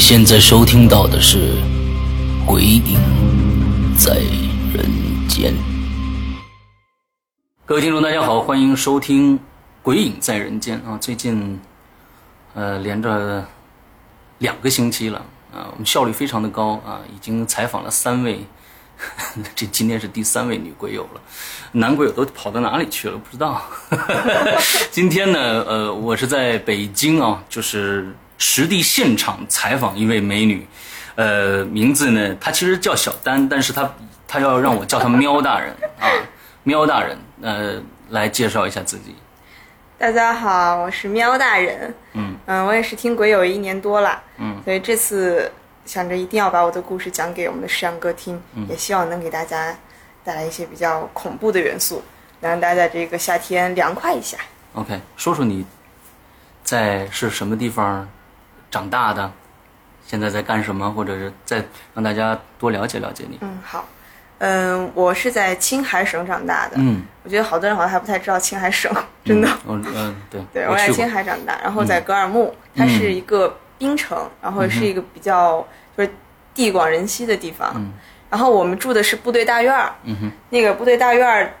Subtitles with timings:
[0.00, 1.52] 现在收听到的是
[2.46, 2.98] 《鬼影
[3.98, 4.14] 在
[4.72, 5.52] 人间》。
[7.66, 9.38] 各位听众，大家好，欢迎收听
[9.82, 10.96] 《鬼影在人间》啊！
[10.98, 11.60] 最近，
[12.54, 13.46] 呃，连着
[14.38, 15.18] 两个星期了
[15.52, 18.46] 啊，我们效率非常的高啊，已经采访了三位，
[19.54, 21.20] 这今天是第三位女鬼友了，
[21.72, 23.18] 男鬼友都跑到哪里去了？
[23.18, 23.62] 不知道。
[24.90, 28.16] 今天呢，呃，我是在北京啊，就是。
[28.40, 30.66] 实地现场采访一位美女，
[31.14, 33.94] 呃，名字呢，她其实叫小丹，但是她
[34.26, 36.08] 她要让我叫她喵大人 啊，
[36.64, 39.14] 喵大人，呃，来介绍一下自己。
[39.98, 41.94] 大家好，我是喵大人。
[42.14, 45.52] 嗯嗯，我也是听鬼友一年多了，嗯，所以这次
[45.84, 49.76] 想着一定要把我的故事讲给我们的石阳哥听，嗯也希望能给大家
[50.24, 52.02] 带来一些比较恐怖的元素，
[52.40, 54.38] 能让大家这个夏天凉快一下。
[54.72, 55.66] ，OK，说说你
[56.64, 58.08] 在是什么地方
[58.70, 59.30] 长大的，
[60.06, 63.38] 现在在干什么，或者是再让大家多了解了解你。
[63.40, 63.86] 嗯，好，
[64.38, 66.74] 嗯，我是在青海省长大的。
[66.76, 68.90] 嗯，我觉得好多人好像还不太知道青海省，
[69.24, 69.48] 真的。
[69.66, 71.08] 嗯嗯，对， 对，我在青。
[71.08, 75.66] 海长大，然后在格尔木，它是一个冰城，然后是一个比较
[75.96, 76.10] 就是
[76.54, 77.72] 地广人稀的地方。
[77.76, 77.92] 嗯
[78.30, 81.52] 然后我们住的是部队大院儿，嗯哼，那个部队大院儿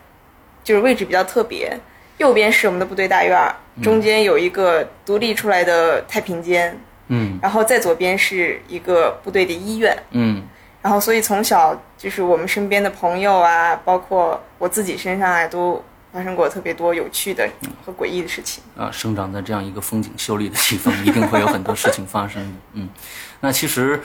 [0.62, 1.76] 就是位置比较特别，
[2.18, 6.78] 右边是我们的部队大院儿，中间有一个独立出来的太平间，
[7.10, 9.96] 嗯然后再左边是一个部队的医院。
[10.12, 10.42] 嗯
[10.82, 17.46] 然后，所以从小就是我们身边的朋友啊，包括我自己身上啊，都发生过特别多有趣的
[17.84, 18.64] 和诡异的事情。
[18.78, 22.58] 啊，生长在这样一个风景秀丽的地方， 一定会有很多事情发生的。
[22.72, 22.88] 嗯，
[23.40, 24.00] 那其实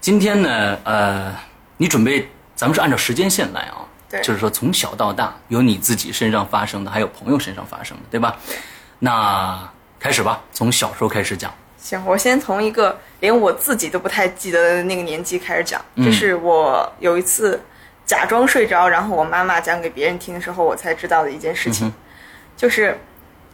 [0.00, 1.32] 今天呢，呃，
[1.76, 8.36] 你准备，咱们是按照时间线来啊，对就是说从小到大，有你自己身上发生的，还有朋友身上发生的，对吧？
[8.98, 11.54] 那开始吧，从小时候开始讲。
[11.86, 15.80] 行，我先从一个连我自己都不太记得的那个年纪开始讲。
[15.98, 17.62] 就是我有一次
[18.04, 21.92] 假装睡着，然后我妈妈讲给别人听的时候，我才知道的一件事情，
[22.56, 22.98] 就是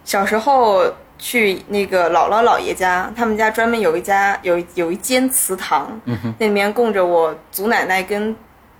[0.02, 6.00] 小时候去那个姥姥姥爷家，他们家专门有一家有有一间祠堂，
[6.38, 8.34] 那里面供着我祖奶奶跟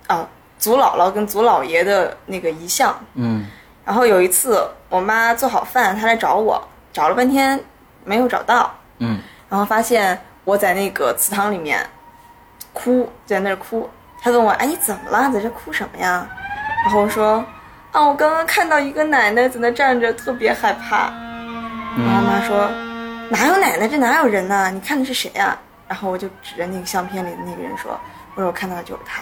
[0.07, 0.27] 啊
[0.57, 2.99] 祖姥姥跟祖姥爷的那个遗像。
[3.13, 3.45] 嗯
[3.85, 7.59] 然后有一次，我妈做好饭，她来找我，找了半天
[8.03, 9.19] 没有找到，嗯
[9.53, 11.79] 然后发现我在那个祠堂里面
[12.73, 13.87] 哭，在那儿哭。
[14.19, 15.29] 他问我：“哎，你怎么了？
[15.31, 16.27] 在这哭什么呀？”
[16.83, 17.45] 然后我说
[17.93, 21.13] ：“啊，我刚刚看到一个奶奶在那站着，特别害怕。”
[21.95, 22.67] 然后我妈说
[23.29, 23.87] ：“哪有奶奶？
[23.87, 24.71] 这哪有人呢？
[24.71, 25.55] 你看的是谁呀、
[25.87, 27.91] 然后我就指着那个相片里的那个人说
[28.33, 29.21] ：“我说我看到的就是他。”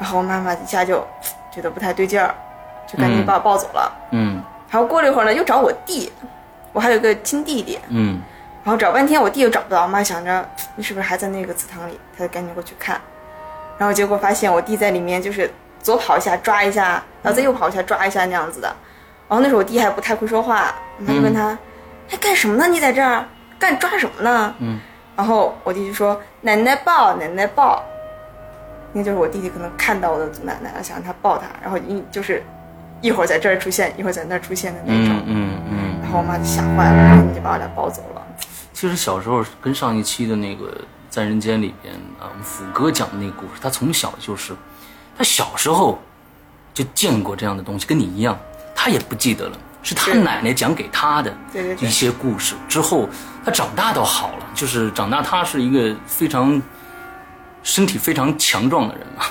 [0.00, 1.06] 然后我妈妈一下就
[1.54, 2.34] 觉得不太对劲儿，
[2.90, 3.92] 就赶紧把我抱走了。
[4.12, 6.10] 嗯然后过了一会儿呢，又找我弟，
[6.72, 8.22] 我还有个亲弟弟，嗯
[8.62, 13.00] 然后找半天我弟又找不到，我妈想着你是不是还在那个祠堂里，她就赶紧过去看，
[13.78, 15.50] 然后结果发现我弟在里面就是
[15.82, 18.68] 左跑一下抓一下，然后再右跑一下抓一下那样子的。
[19.28, 21.56] 然后那时候我弟还不太会说话，我妈就问他
[22.10, 22.66] ：“哎，干什么呢？
[22.66, 23.24] 你在这儿
[23.58, 24.78] 干抓什么呢？”嗯，
[25.16, 27.82] 然后我弟就说：“奶奶抱，奶奶抱。”
[28.92, 32.42] 那就是我弟弟可能看到我的祖奶奶了，想让他抱他，然后一就是
[33.00, 35.16] 一会儿在这儿出现，一会儿在那儿出现的那种。
[35.24, 36.00] 嗯嗯嗯。
[36.02, 38.19] 然后我妈就吓坏了，然后就把我俩抱走了。
[38.80, 40.74] 其实小时候跟上一期的那个
[41.10, 44.56] 在人间里边啊，我们虎哥讲的那个故事，他从小就是，
[45.18, 46.02] 他小时候
[46.72, 48.40] 就见过这样的东西，跟你一样，
[48.74, 51.36] 他也不记得了，是他奶奶讲给他的
[51.78, 52.54] 一些故事。
[52.70, 53.06] 之后
[53.44, 56.62] 他长大倒好了，就是长大他是一个非常
[57.62, 59.24] 身体非常强壮的人嘛，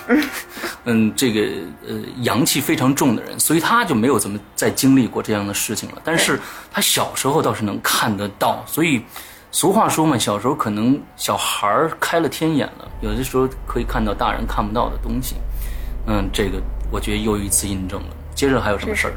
[0.85, 1.41] 嗯，这个
[1.87, 5.99] 呃阳气非常重的人，所以他就没有怎么再经历过这样的事情了。
[6.03, 6.39] 但是
[6.71, 9.03] 他小时候倒是能看得到，所以
[9.51, 15.35] 俗话说嘛，小时候可能小孩儿开了天眼了，有的时候可以看到大人看不到的东西。
[16.07, 16.61] 嗯，这个
[16.91, 18.07] 我觉得又一次印证了。
[18.35, 19.13] 接着还有什么事儿？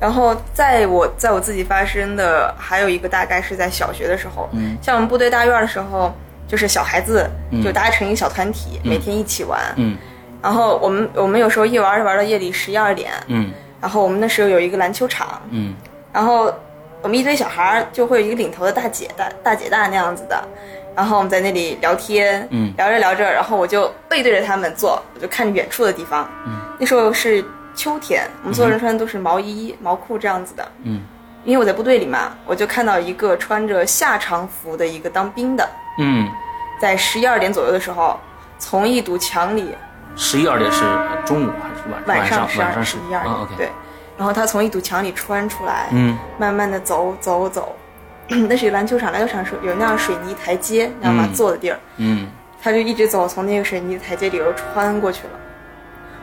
[0.00, 6.14] 然后在我在我自己发生的还有一个大概是在小学的时候，嗯像我们部队大院的时候，
[6.46, 7.28] 就是小孩子
[7.62, 9.60] 就大家成一个小团体，每天一起玩。
[9.76, 9.96] 嗯
[10.42, 13.12] 然后我们我们有时候一玩就玩到夜里十一二点。
[13.28, 13.50] 嗯
[13.80, 15.74] 然后我们那时候有一个篮球场，嗯
[16.12, 16.52] 然后
[17.04, 20.42] 我们一堆小孩儿就会有一个领头的大姐大大姐大那样子的，
[20.96, 26.26] 然后我们在那里聊天，嗯聊着聊着，然后我就背对着他们坐，我就看着远处的地方。
[26.46, 30.66] 嗯那时候是秋天，我们所有人穿的都是毛衣、毛裤这样子的。
[30.84, 31.02] 嗯
[31.44, 35.68] 因为我在部队里嘛，我就看到一个穿着夏长服的一个当兵的，
[35.98, 36.26] 嗯，
[36.80, 38.18] 在十一二点左右的时候，
[38.58, 39.74] 从一堵墙里
[40.16, 40.82] 十一二点是
[41.26, 43.68] 中午还是晚晚上十二晚上十一二点，对，
[44.16, 47.74] 然后他从一堵墙里穿出来，嗯慢慢的走走走，
[48.28, 51.26] 那是一个篮球场，篮球场是有那样水泥台阶，你知道吗？
[51.28, 52.28] 嗯坐的地儿，嗯
[52.62, 55.30] 他就一直走，从那个水泥台阶里头穿过去了。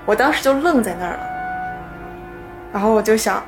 [0.06, 1.30] 我当时就愣在那儿了，
[2.74, 3.44] 然后我就想，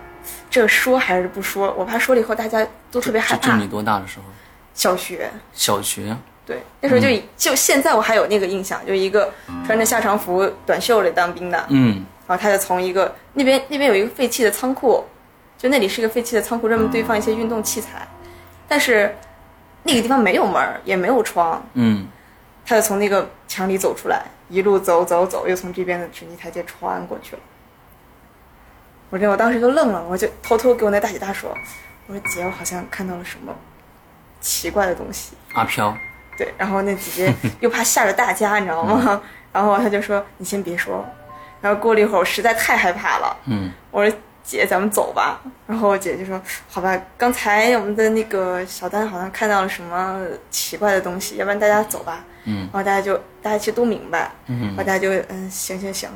[0.50, 1.74] 这说还是不说？
[1.78, 3.68] 我怕说了以后大家都特别害怕这这你。
[3.68, 4.26] 多大的时候？
[4.76, 6.16] 小学，小学。
[6.46, 9.32] 对，那时候就以、就现在我还有那个印象，就一个
[9.66, 15.06] 穿着夏长服、短袖的当兵的，嗯然后他就从一个那边那边有一个废弃的仓库，
[15.58, 18.08] 就那里是一个废弃的仓库，专门堆放一些运动器材，
[18.68, 19.16] 但是
[19.84, 22.08] 那个地方没有门儿，也没有窗，嗯
[22.66, 27.42] 他就从那个墙里走出来，一路走走走，又从这边的水泥台阶穿过去了。
[29.10, 31.54] 我这我当时就愣了，我就偷偷给我那大姐大说
[32.08, 33.54] ：“我说姐，我好像看到了什么
[34.40, 35.96] 奇怪的东西。”阿飘。
[36.38, 39.22] 对，然后那姐姐又怕吓着大家，你知道吗？
[39.52, 41.06] 然后她就说：“你先别说。”
[41.64, 43.72] 然后过了一会儿，我实在太害怕了，嗯。
[43.90, 44.14] 我说
[44.44, 46.40] ：“姐，咱们走吧。”然后我姐就说
[46.70, 50.20] ：“好吧，刚才我们的那个小丹好像看到了什么
[50.52, 52.68] 奇怪的东西，要不然大家走吧。”嗯。
[52.74, 54.60] 然后大家就大家其实都明白，嗯。
[54.60, 56.10] 然嗯后大家就嗯行行行，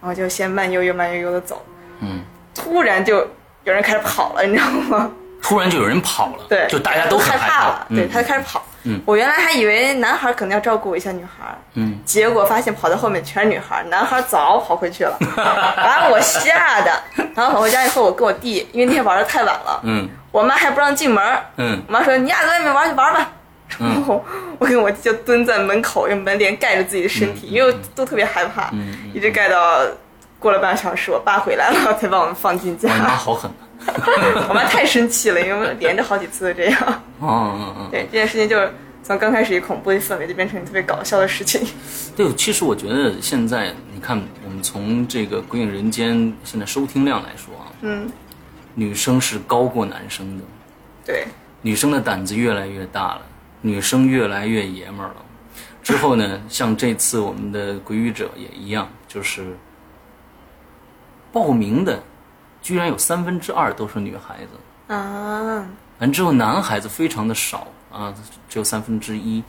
[0.00, 1.62] 然后就先慢悠悠慢悠悠的走。
[2.00, 2.22] 嗯，
[2.54, 3.18] 突然就
[3.64, 5.10] 有人开始跑了，你知道吗？
[5.42, 8.08] 突然就有人跑了，对，就大家都很害怕了，对，嗯。
[8.10, 8.64] 他就开始跑。
[8.84, 9.00] 嗯。
[9.04, 11.98] 我原来还以为男孩可能要照顾一下女孩，嗯。
[12.04, 15.16] 结果发现跑在后面全是女孩，男孩早跑回去了，
[15.76, 17.02] 把我吓的。
[17.34, 20.08] 然后跑回家以后，我跟我弟，因为那天玩的太晚了，嗯。
[20.30, 21.22] 我妈还不让进门，
[21.56, 21.82] 嗯。
[21.86, 23.30] 我妈说你俩在外面玩就玩吧。
[23.80, 23.88] 嗯。
[23.88, 24.24] 然 后
[24.58, 29.80] 我跟我弟就蹲在门口，用门帘盖着自己的身体，因为都特别害怕，嗯一直盖到
[30.38, 32.88] 过了半个小时，我爸回来了才把我们放进家。
[32.88, 33.73] 妈好狠啊！
[34.48, 37.02] 我妈太生气了，因为连着好几次都这样。
[37.20, 38.70] 哦对这件事情，就是
[39.02, 41.60] 从刚开始一恐怖的氛围，就变成特别搞笑的事情。
[42.16, 48.10] 对，其实我觉得现在你看，我们从这个《鬼影人间》现在收听量来说啊，嗯，
[48.74, 50.44] 女生是高过男生的，
[51.04, 51.26] 对，
[51.62, 53.22] 女生的胆子越来越大了，
[53.60, 55.16] 女生越来越爷们儿了。
[55.82, 59.56] 之后呢， 像这次我们的鬼语者也一样，就是
[61.32, 62.02] 报名的
[62.64, 65.66] 居然有三分之二都是女孩子，啊，
[65.98, 68.12] 完之后男孩子非常的少啊，
[68.48, 69.42] 只有三分之一，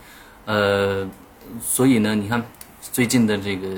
[0.44, 1.08] 呃，
[1.62, 2.44] 所以呢，你看
[2.92, 3.68] 最近的这个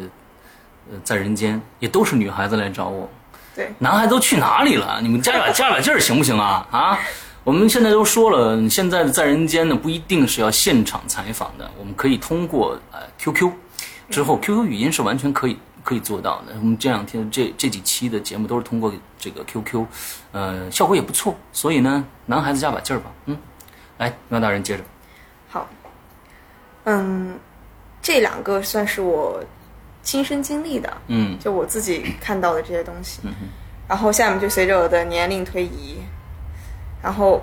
[0.90, 3.08] 呃在人间也都是女孩子来找我，
[3.54, 4.98] 对，男孩子都去哪里了？
[5.00, 6.66] 你们加把加把劲儿行不行啊？
[6.72, 6.98] 啊！
[7.44, 13.52] 我们现在都说了，现在的在人间呢不一定是要现场采访的，我们可以通过呃 QQ，
[14.10, 15.56] 之后 QQ 语音是完全可以
[15.88, 16.52] 可以做到的。
[16.60, 19.86] 我们这两天这这几期的节目都是通过这个 QQ，
[20.32, 21.34] 呃，效果也不错。
[21.50, 23.34] 所以呢，男孩子加把劲儿吧，嗯，
[23.96, 24.84] 来，苗大人接着，
[25.48, 25.66] 好，
[26.84, 27.38] 嗯，
[28.02, 29.42] 这两个算是我
[30.02, 33.20] 亲身经历的，嗯就我自己看到的这些东西。
[33.24, 33.32] 嗯
[33.88, 35.96] 然后下面就随着我的年龄推移，
[37.02, 37.42] 然后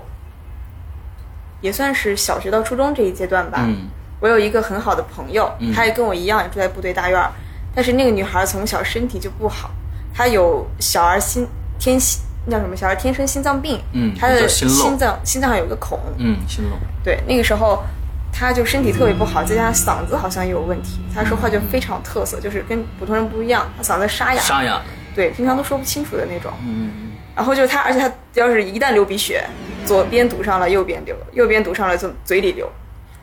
[1.62, 3.66] 也算是小学到初中这一阶段吧。
[3.68, 7.32] 嗯我有一个很好的朋友，嗯她也跟我一样，也住在部队大院儿，
[7.76, 9.70] 但是那个女孩从小身体就不好，
[10.14, 11.46] 她有小儿心
[11.78, 14.68] 天心那叫什么小儿天生心脏病，嗯她的心
[14.98, 17.84] 脏心脏上有个孔，嗯，心漏，对，那个时候
[18.32, 24.82] 她就身体特别不好，再加上嗓子好像也有问题，她说话就非常有特色，就是跟普通人不一样，她嗓子沙哑，沙哑，
[25.14, 26.52] 对，平常都说不清楚的那种。
[26.66, 26.92] 嗯
[27.36, 29.46] 然后就是她，而且她要是一旦流鼻血，
[29.86, 32.72] 左边堵上了，右边流，右边堵上了，就嘴里流，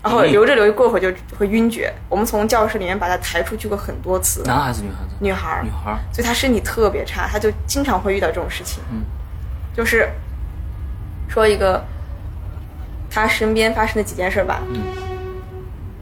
[0.02, 1.92] 然后嗯流着流着过会儿就会晕厥。
[2.08, 8.82] 我们从教室里面把他抬出去过很多次，男孩子女孩子，女孩儿女，孩儿，所以他身体特别差，他就经常会遇到这种事情。
[8.90, 9.02] 嗯，
[9.76, 10.08] 就是
[11.28, 11.84] 说一个
[13.08, 14.62] 他身边发生的几件事吧。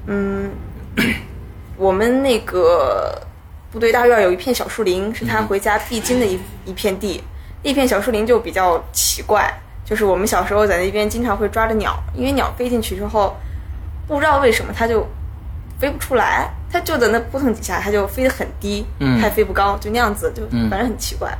[0.06, 0.50] 嗯，
[1.76, 3.20] 我们那个
[3.70, 7.22] 部队大院有一片小树林，是他回家必经的一一片地。
[7.62, 9.52] 那片小树林就比较奇怪，
[9.84, 13.36] 就是我们小时候在那边经常会抓着鸟，因为鸟飞进去之后，
[14.14, 15.06] 不知道为什么它就
[15.78, 21.30] 飞不出来，它就在那扑腾几下，它就飞得很低，嗯它也飞不高，就那样子，就嗯反正很奇怪。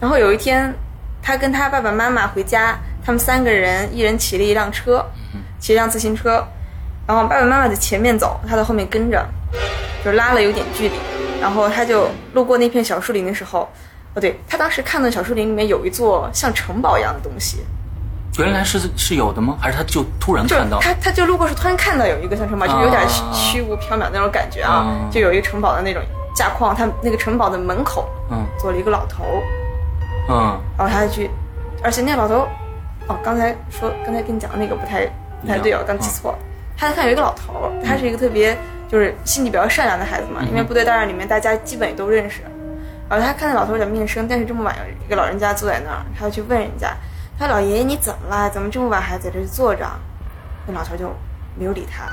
[0.00, 0.72] 然后有一天，
[1.22, 5.04] 他跟他爸爸妈妈回家，他们三个人一人骑了一辆车，
[5.58, 6.46] 骑一辆自行车。
[7.06, 9.26] 然后爸爸妈妈在前面走，他在后面跟着，
[10.04, 10.94] 就拉了有点距离。
[11.40, 13.68] 然后他就路过那片小树林的时候，
[14.14, 17.58] 哦，对他当时看到小树林里面有一座像城堡一样的东西，
[18.38, 19.56] 原来是是有的吗？
[19.60, 20.78] 还是他就突然就看到？
[20.80, 26.02] 他他就路过时突然看到有一个像城堡，就有点虚啊虚无缥缈那种感觉啊啊，就有一个城堡的那种
[26.34, 29.24] 架框，他那个城堡的门口嗯坐了一个老头，
[30.28, 31.30] 嗯然后他就去，
[31.82, 32.48] 而且那老头，
[33.06, 35.06] 哦，刚才说刚才跟你讲的那个不太
[35.40, 36.38] 不太对哦，刚记错了。
[36.76, 38.56] 他在看有一个老头，他是一个特别
[38.88, 42.40] 就是心地比较善良的孩子嘛，因为部队大院里面大家基本也都认识。
[43.08, 46.92] 然后他看那老头有点面生，但是这么晚有一个老人家坐在那儿，他要去问人家，
[47.38, 48.48] 他老爷爷你怎么了？
[48.50, 49.86] 怎么这么晚还在这坐着？
[50.66, 51.14] 那老头就
[51.58, 52.04] 没有理他，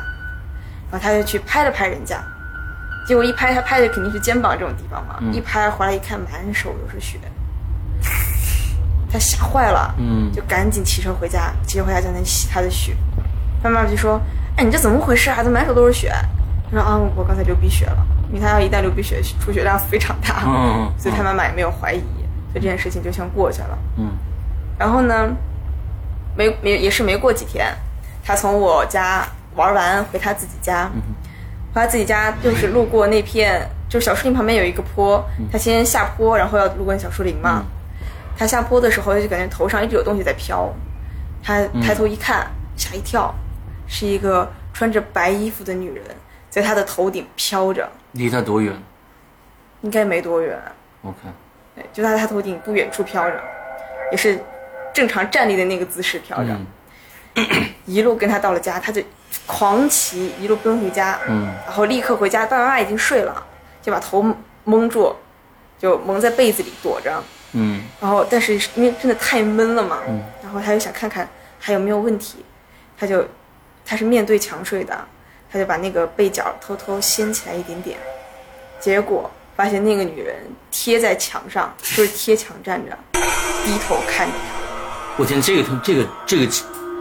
[0.91, 2.21] 然后他就去拍了拍人家，
[3.07, 7.19] 结果一拍他拍的肯定是肩膀这种地方嘛，一拍回来一看满手都是血，
[9.11, 12.95] 他吓坏了，嗯就赶紧骑车回家，骑车回家在那洗他的血。
[13.63, 14.19] 他妈妈就说
[14.57, 15.43] ：“哎，你这怎么回事啊？
[15.43, 16.11] 怎么满手都是血？”
[16.69, 22.01] 他说：“啊，我刚才流鼻血了，因为他要一旦流鼻血，出血量非常大，嗯所以他妈妈也没有怀疑，
[22.51, 23.77] 所以这件事情就先过去了。
[23.97, 24.09] 嗯
[24.81, 25.29] 然后呢，
[26.35, 27.71] 没没也是没过几天，
[28.25, 29.23] 他从我家
[29.53, 30.89] 玩完回他自己家，
[31.71, 37.63] 回他自己家就是路过那片，就是小树林旁边有一个坡，他先下坡，然后要路过那小树林嘛。
[38.35, 40.67] 他下坡的时候就感觉头上一直有东西在飘，
[41.43, 43.31] 他抬头一看，吓一跳，
[43.85, 46.03] 是一个穿着白衣服的女人
[46.49, 48.73] 在他的头顶飘着，离他多远
[49.81, 50.59] 应该没多远
[51.03, 51.17] ，？OK，
[51.75, 53.39] 对，就在他头顶不远处飘着，
[54.11, 54.39] 也是
[54.93, 56.49] 正常站立的那个姿势飘着。
[56.51, 56.65] 嗯。
[57.85, 59.01] 一路跟他到了家，他就
[59.47, 61.47] 狂骑，一路奔回家，嗯。
[61.65, 63.43] 然后立刻回家，爸爸妈妈已经睡了，
[63.81, 65.15] 就把头蒙住，
[65.79, 67.23] 就蒙在被子里躲着。
[67.53, 67.83] 嗯。
[67.99, 70.21] 然后，但是因为真的太闷了嘛，嗯。
[70.43, 71.27] 然后他就想看看
[71.59, 72.45] 还有没有问题，
[72.97, 73.25] 他就
[73.85, 75.05] 他是面对墙睡的，
[75.51, 77.97] 他就把那个被角偷偷掀起来一点点，
[78.79, 80.35] 结果发现那个女人
[80.69, 84.60] 贴在墙上，就是贴墙站着，低头看着他，
[85.21, 86.47] 我天，这个这个这个，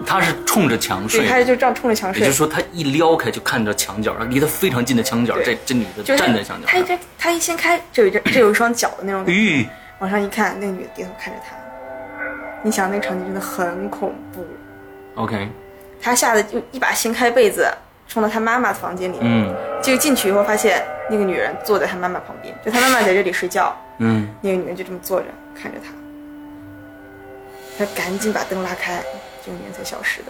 [0.04, 2.36] 他是冲着墙睡，他就这样冲着墙睡也就是。
[2.36, 9.66] 说他一撩开就看着墙角，离他非常近的墙角，这这女的就站在墙角，他一这他一掀开，这有一只这有一双脚的那种感觉，咦
[10.00, 11.56] 往上一看，那个女的低头看着他，
[12.62, 14.46] 你想那个场景真的很恐怖。
[15.14, 15.48] ，OK，
[16.02, 17.66] 他吓得就一把掀开被子，
[18.06, 19.16] 冲到他妈妈的房间里。
[19.22, 25.88] 嗯结果进去以后，发现那个女人坐在他妈妈旁边，就他妈妈在这里睡觉，嗯那个女人就这么坐着看着他。
[27.80, 29.02] 他赶紧把灯拉开，
[29.42, 30.26] 这个女人才消失的。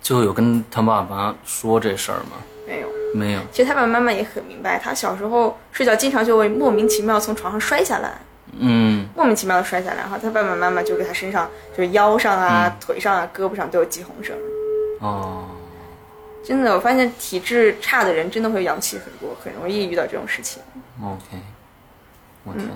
[0.00, 2.36] 最后有跟他爸爸说这事儿吗？
[2.64, 8.20] 没有，没有，其实他爸爸妈妈也很明白，他小时候睡觉经常就会莫名其妙从床上摔下来，
[8.56, 14.36] 嗯莫名其妙的摔下来，然后他爸爸妈妈就给他身上，就是腰上啊、腿上啊、胳膊上都有系红绳。
[15.00, 15.48] 哦，
[16.44, 20.62] 真的，我发现体质差的人真的会阳气很多，很容易遇到这种事情。
[21.02, 21.42] OK，
[22.44, 22.74] 我天哪！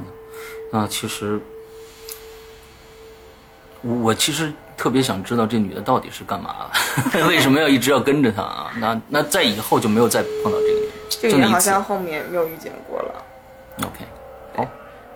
[0.72, 1.40] 那，其实
[3.88, 6.54] 我我其实特别想知道这女的到底是干嘛
[7.14, 8.70] 的， 为什么要一直要跟着他啊？
[8.78, 11.58] 那那在以后就没有再碰到这个女人，这个人好。
[11.58, 13.24] 像后面没有遇见过了。
[13.78, 14.04] OK，
[14.54, 14.66] 好，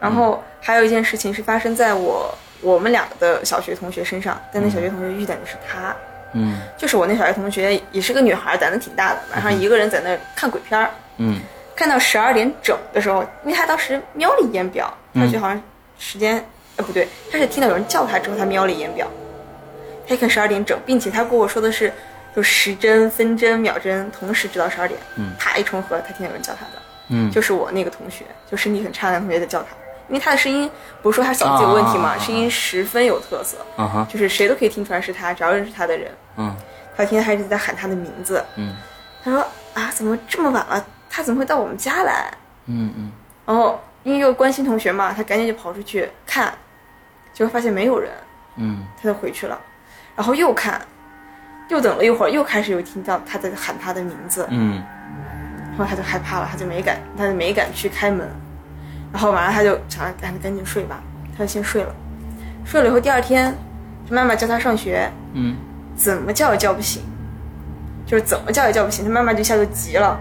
[0.00, 5.94] 然后还有一件事情是发生在我我们两个的小学同学身上，但那小学同学遇见的是他，
[6.32, 11.40] 嗯就是我那小学同学也是个女孩，胆子挺大的，晚上一个人在那看鬼片儿，嗯
[11.76, 15.60] 看到十二点整的时候，因为她当时瞄了一眼表，他觉得好像
[15.98, 16.42] 时间，
[16.76, 19.06] 呃不对，他是听到有人叫他之后，他瞄了一眼表，
[20.06, 21.92] 他一看十二点整，并且他跟我说的是，
[22.34, 25.32] 就时针、分针、秒针同时知道十二点，嗯。
[25.38, 29.68] 啪一重合，他听到有人叫他的，嗯，就是我那个同学，就身体很差的同学在叫他，
[30.08, 30.70] 因为他的声音
[31.02, 36.54] 不是说他嗓子有问题嘛，啊声音十分有特色，啊哈，就是谁都可以听出来是他，只要认识他的人，嗯。
[36.94, 38.76] 他听见他一直在喊他的名字，嗯。
[39.24, 39.40] 他说
[39.72, 40.84] 啊，怎么这么晚了？
[41.08, 42.30] 他怎么会到我们家来？
[42.66, 43.10] 嗯嗯。
[43.46, 46.52] 然后因为又关心同学嘛，他赶紧就跑出去看，
[47.32, 48.10] 结果发现没有人，
[48.56, 48.84] 嗯。
[49.00, 49.58] 他就回去了，
[50.16, 50.80] 然后又看，
[51.68, 54.82] 又等了一会儿，又开始有听到他在喊他的名字，嗯。
[55.70, 58.28] 然后他就害怕了，他就没敢，他就没敢去开门，
[59.12, 61.02] 然后晚上他就想赶赶紧睡吧，
[61.36, 61.94] 他就先睡了，
[62.64, 63.54] 睡了以后第二天，
[64.08, 65.56] 他妈妈叫他上学，嗯。
[65.94, 67.02] 怎么叫也叫不醒，
[68.06, 70.18] 就是怎么叫也叫不醒，他妈妈就一下就急了，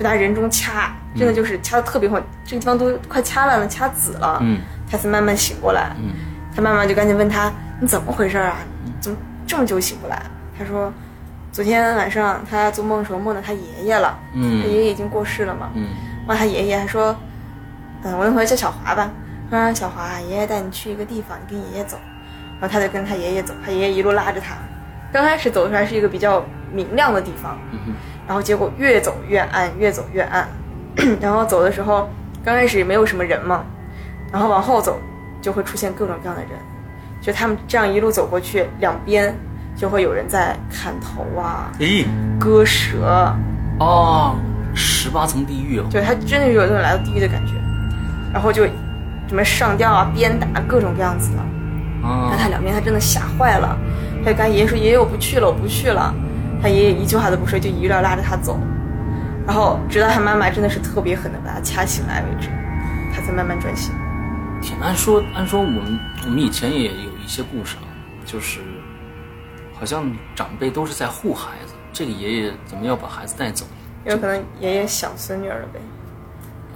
[0.00, 4.58] 就他人中掐，真的就是掐的特别狠，这个地方都快掐烂了，掐紫了，嗯
[4.90, 5.94] 他才慢慢醒过来。
[5.98, 6.14] 嗯
[6.56, 8.56] 他妈妈就赶紧问他：“你怎么回事啊？
[8.98, 9.16] 怎么
[9.46, 10.20] 这么久醒不来？”
[10.58, 10.90] 他说
[11.52, 15.68] ：“昨天晚上他做梦的时候梦到他爷爷了，他嗯爷爷已经过世了嘛。
[15.74, 15.86] 嗯
[16.26, 17.14] 问他爷爷还说
[18.02, 19.10] ：‘嗯，我那回叫小华吧。’
[19.50, 21.98] 他说小华，爷爷带你去一个地方，你跟爷爷走。
[22.58, 24.56] 然后他就跟他爷爷走，他爷爷一路拉着他，
[25.12, 27.58] 刚开始走出来是一个比较明亮的地方，
[28.30, 30.48] 然后结果越走越暗，越走越暗。
[31.20, 32.08] 然后走的时候，
[32.44, 33.64] 刚开始也没有什么人嘛，
[34.30, 35.00] 然后往后走
[35.42, 36.50] 就会出现各种各样的人，
[37.20, 39.34] 就他们这样一路走过去，两边
[39.74, 42.04] 就会有人在砍头啊、咦，
[42.38, 43.34] 割舌，
[43.80, 44.36] 哦，
[44.76, 47.54] 十八层地狱哦，对他真的有种来到地狱的感觉，
[48.32, 48.62] 然后就
[49.26, 52.06] 什么上吊啊、鞭打各种各样子的。
[52.06, 53.76] 啊那他两边他真的吓坏了，
[54.24, 56.14] 他就跟他爷爷说：“爷爷，我不去了，我不去了。”
[56.62, 58.58] 他爷爷一句话都不说，就一溜拉着他走，
[59.46, 62.48] 然后直到他妈妈真的是特别狠的把他掐醒来为止，
[63.14, 63.92] 他才慢慢转醒。
[64.62, 67.88] 天，按说按说我们我们以前也有一些故事啊，
[68.26, 68.60] 就是
[69.72, 74.10] 好像长辈都是在护孩子，这个爷爷怎么要把孩子带走呢？
[74.12, 75.80] 有可能爷爷想孙女儿了呗。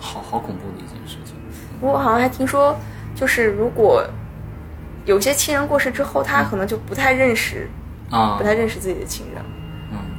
[0.01, 1.35] 好好恐怖的一件事情。
[1.81, 2.77] 不过我好像还听说，
[3.15, 4.03] 就是如果
[5.05, 7.69] 有些亲人过世之后，他可能就不太认识，
[8.11, 9.54] 啊不，太认识自己的亲人，嗯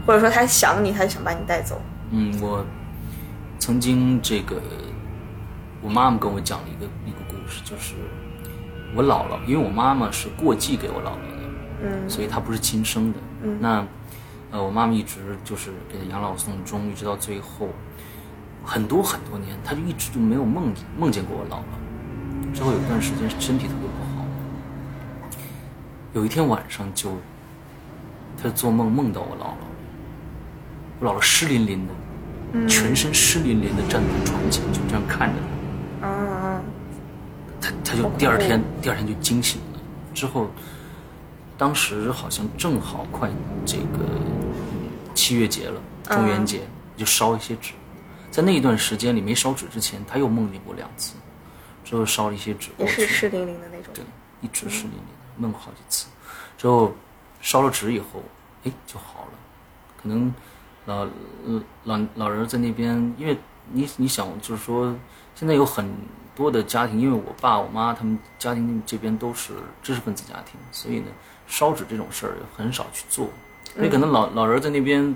[0.05, 1.81] 或者说他想你，他就想把你带走。
[2.11, 2.65] 嗯，我
[3.57, 4.61] 曾经这个，
[5.81, 7.95] 我妈妈跟我讲了一个一个故事，就是
[8.95, 11.49] 我姥姥，因为我妈妈是过继给我姥姥的，
[11.83, 13.19] 嗯所以她不是亲生的。
[13.43, 13.85] 嗯那
[14.51, 17.69] 呃，我妈妈一直就是给她养老送终，一直到最后
[18.63, 22.55] 很多很多年，她就一直就没有梦梦见过我姥姥。
[22.55, 24.25] 之后有一段时间身体特别不好，
[26.13, 27.17] 有一天晚上就，
[28.41, 29.64] 她做梦梦到我姥姥，
[30.99, 35.35] 我姥姥湿淋淋的，全身湿淋淋的站在床前，就这样看着
[36.01, 36.07] 她。
[36.07, 36.61] 嗯
[37.61, 39.79] 他他就第二天第二天就惊醒了，
[40.13, 40.51] 之后，
[41.57, 43.29] 当时好像正好快
[43.65, 44.05] 这个
[45.15, 46.61] 七月节了，中元节，
[46.95, 47.73] 就烧一些纸，
[48.29, 51.15] 在那一段时间里没烧纸之前，他又梦见过两次，
[51.83, 53.91] 之后烧了一些纸也是湿淋淋的那种。
[53.93, 54.03] 对，
[54.41, 56.05] 一直湿淋淋的，梦过好几次，
[56.59, 56.93] 之后
[57.41, 58.21] 烧了纸以后，
[58.65, 59.31] 哎就好了，
[59.99, 60.31] 可能
[60.85, 61.07] 老
[61.45, 63.37] 呃老老人在那边，因为
[63.71, 64.95] 你你想就是说，
[65.35, 65.89] 现在有很
[66.35, 71.05] 多的家庭，因为我爸我妈他们家庭这边都是知识分子家庭，所以呢
[71.47, 73.29] 烧纸这种事儿很少去做，
[73.75, 75.15] 因为可能老老人在那边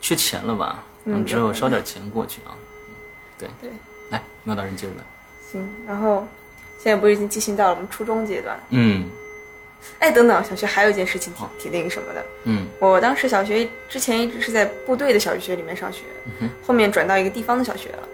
[0.00, 2.56] 缺钱了吧，嗯，只有烧点钱过去啊，
[2.88, 2.94] 嗯
[3.38, 3.70] 对，对，
[4.10, 5.04] 来妙大人接着来，
[5.50, 6.26] 行，然后
[6.78, 8.58] 现在不是已经进行到了我们初中阶段？
[8.70, 9.10] 嗯
[9.98, 12.24] 哎，等等，小学还有一件事情挺挺那个什么的。
[12.44, 16.00] 嗯我当时小学之前一直是在部队的小学里面上学，
[16.66, 18.08] 后面转到一个地方的小学了。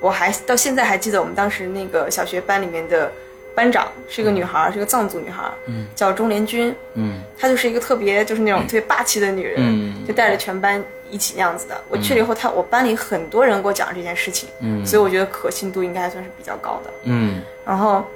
[0.00, 3.10] 我还到现在还记得我们当时那个小学班里面的
[3.54, 5.50] 班长是一个女孩，是个藏族女孩，
[5.94, 6.74] 叫钟连军。
[6.94, 11.78] 嗯她就是一个特别就是那种特别霸气的女人，嗯就带着全班一起那样子的。
[11.88, 16.90] 我去了以后，她我班里很多人给我讲这件事情，嗯所以我觉得可信度应该还算是比较高的。
[17.04, 18.06] 嗯然后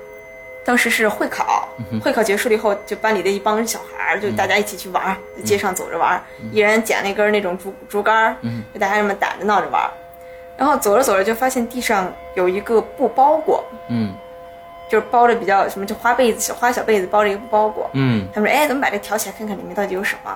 [0.64, 1.68] 当时是会考，
[2.02, 6.22] 会考结束了以后，就班里的一帮小孩儿，就大家一起去玩街上走着玩儿，
[6.52, 8.36] 一人捡了一根那种竹竹竿儿，
[8.72, 9.90] 就大家这么打着闹着玩儿。
[10.56, 14.14] 然后走着走着就发现地上有一个布包裹，嗯
[14.88, 17.90] 就是包着比较什么，就花被子、小花小被子包着一个布包裹。
[17.94, 20.30] 嗯，他们说：“哎，咱们把这挑起来看看里面到底有什么。”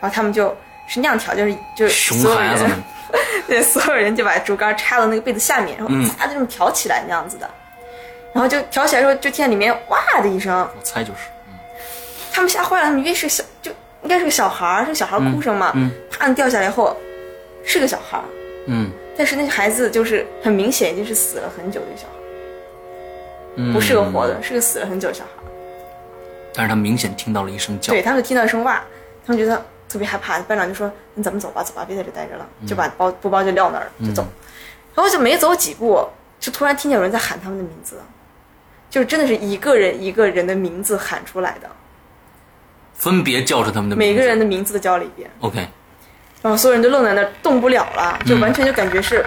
[0.00, 0.56] 然后他们就
[0.86, 2.56] 是那样挑，就是就是熊所有人
[3.46, 7.50] 对，所有人就把竹竿插到那个被子下面，然后啪就这么挑起来那样子的。
[8.32, 11.28] 然后就挑起来时候，就听见里面哇的一声，我猜就是，
[12.32, 13.70] 他们吓坏了，他们以为是小，就
[14.02, 15.72] 应该是个小孩儿，是个小孩哭声嘛。
[15.74, 16.96] 嗯啪掉下来以后，
[17.64, 18.24] 是个小孩儿，
[18.66, 25.44] 嗯但是那个孩子就是很明显已经是死了很久的小孩不是个活的，是个死了很久的小孩儿。
[26.54, 28.82] 但是他明显听到了一声叫对，他们就听到一声哇，
[29.26, 30.38] 他们觉得特别害怕。
[30.40, 34.24] 班长就说：“你咱们走吧，走吧，别在这待着了。”就把包布包就撂那儿了就走。
[34.94, 36.04] 然后就没走几步，
[36.38, 37.96] 就突然听见有人在喊他们的名字，
[38.90, 41.70] 就是真的是一个人一个人的名字喊出来的，
[42.92, 45.30] 分别叫着他们的名字每个人的名字都叫了一遍。
[45.40, 45.66] OK，
[46.42, 49.24] 然后所有人都愣在那儿动不了了，就完全就感觉是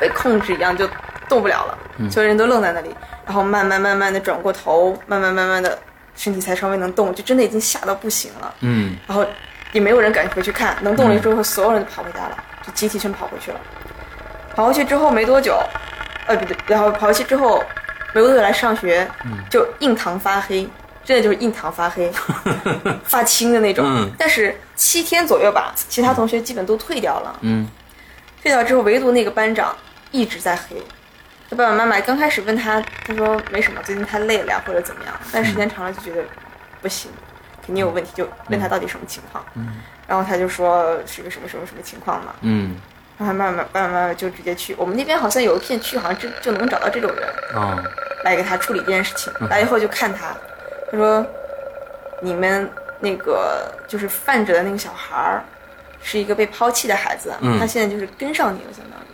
[0.00, 0.86] 被控制一样，就
[1.28, 1.78] 动不了了。
[2.10, 2.94] 所有人都愣在那里，
[3.24, 5.78] 然后慢慢慢慢的转过头，慢慢慢慢的
[6.14, 8.54] 身体才稍微能动，就真的已经吓到不行了。
[8.60, 9.24] 嗯然后
[9.72, 13.60] 也没有人敢回去看，能动了之后，所有人都跑回家了，就集体全跑回去了。
[14.54, 15.56] 跑回去之后没多久，
[16.26, 17.62] 呃不对，然后跑回去之后
[18.18, 19.08] 没多久来上学，
[19.48, 20.68] 就印堂发黑，
[21.04, 22.10] 真的就是印堂发黑，
[23.04, 23.84] 发青的那种。
[23.86, 27.38] 嗯但是七天左右吧，其他同学基本都退掉了。
[27.42, 27.68] 嗯
[28.42, 29.74] 退掉之后，唯独那个班长
[30.10, 30.82] 一直在黑。
[31.48, 35.14] 他爸爸妈妈刚开始问他，他说没什么，最近太累了呀，或者怎么样。
[35.32, 36.22] 但时间长了就觉得
[36.82, 37.10] 不行，
[37.64, 39.44] 肯定有问题，就问他到底什么情况。
[40.08, 42.34] 然后他就说是个什么什么什么情况嘛。
[42.40, 42.76] 嗯
[43.18, 47.76] 然后他妈妈爸爸妈妈就直接去，我们那边好像有一片区，好像就就能找到这种人啊
[48.22, 49.32] 来给他处理这件事情。
[49.50, 50.36] 来以后就看他，
[50.90, 51.26] 他说
[52.20, 55.44] 你们那个就是犯者的那个小孩儿
[56.00, 59.04] 是一个被抛弃的孩子，嗯他现在就是跟上你了，相当于，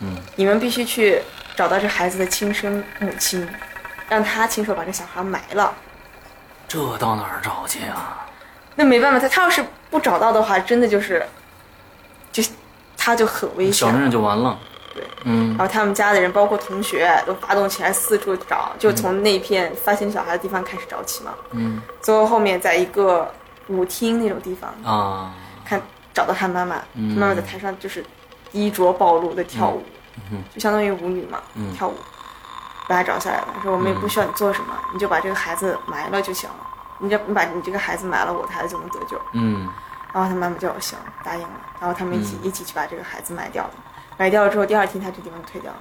[0.00, 1.20] 嗯，你们必须去
[1.54, 3.46] 找到这孩子的亲生母亲，
[4.08, 5.72] 让他亲手把这小孩埋了。
[6.66, 8.26] 这到哪儿找去啊？
[8.74, 11.24] 那没办法，他他要是不找到的话，真的就是，就
[13.04, 13.86] 他就很危险。
[13.86, 13.92] 了。
[13.92, 14.58] 小镇上就完了。
[14.94, 15.50] 对，嗯。
[15.50, 21.34] 然后他们家的人，包括同学，都发动起来四处找，就从那片发现小孩的地方开始找起嘛。
[21.50, 21.82] 嗯。
[22.00, 23.30] 最后后面在一个
[23.66, 25.34] 舞厅那种地方，啊，
[25.66, 25.78] 看
[26.14, 27.14] 找到他妈妈，嗯。
[27.18, 28.02] 妈妈在台上就是
[28.52, 29.82] 衣着暴露的跳舞，
[30.30, 30.42] 嗯。
[30.54, 31.74] 就相当于舞女嘛，嗯。
[31.74, 31.94] 跳舞，
[32.88, 36.56] 把他找下来了，说我们也不需要你做什么，你就把这个孩子埋了就行了，
[36.98, 39.20] 你这你把你这个孩子埋了，我的孩子就能得救。
[39.32, 39.68] 嗯
[40.14, 43.70] 然后他妈妈就行答应了，然后他们一起、一起去把这个孩子埋掉了。
[44.16, 45.78] 埋掉了之后，第二天他这地方退掉了。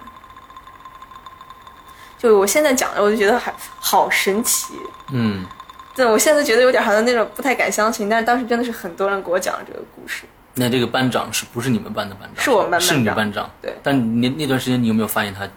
[2.18, 4.74] 就我现在讲的，我就觉得还好神奇。
[5.12, 5.46] 嗯，
[5.94, 10.24] 对，我现在觉得有点好像那种不太敢相信，但是当时真的是很多人给我讲了这个故事。
[10.56, 12.44] 那这个班长是不是你们班的班长？
[12.44, 13.50] 是我们班是你班长。
[13.62, 15.48] 对但那那段时间你有没有发现他？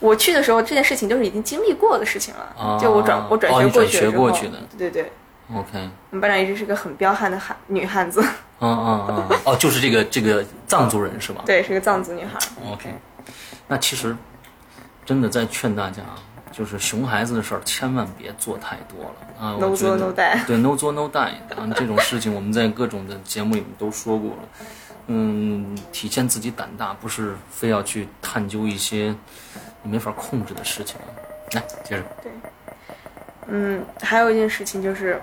[0.00, 2.52] 我去的时候，这件事情都是已经经历过的事情了。
[2.58, 5.12] 哦就我转我转学过去的时候，学过去的对对对，
[5.52, 8.22] OK，我们班长一直是个很彪悍的汉女汉子，
[8.60, 11.42] 嗯嗯嗯，哦，就是这个这个藏族人是吧？
[11.44, 12.38] 对，是个藏族女孩。
[12.66, 12.94] OK，
[13.68, 14.16] 那其实
[15.04, 16.16] 真的在劝大家啊，
[16.50, 19.56] 就是熊孩子的事儿千万别做太多了啊。
[19.60, 24.36] No 我觉得做 no die 对，no 做 no die 啊，这种事情我们在各种的节目里面都说过了。
[25.08, 29.14] 嗯，体现自己胆大，不是非要去探究一些
[29.82, 31.04] 你没法控制的事情啊。
[31.52, 32.32] 来，接着，对
[33.46, 35.20] 嗯，还有一件事情就是，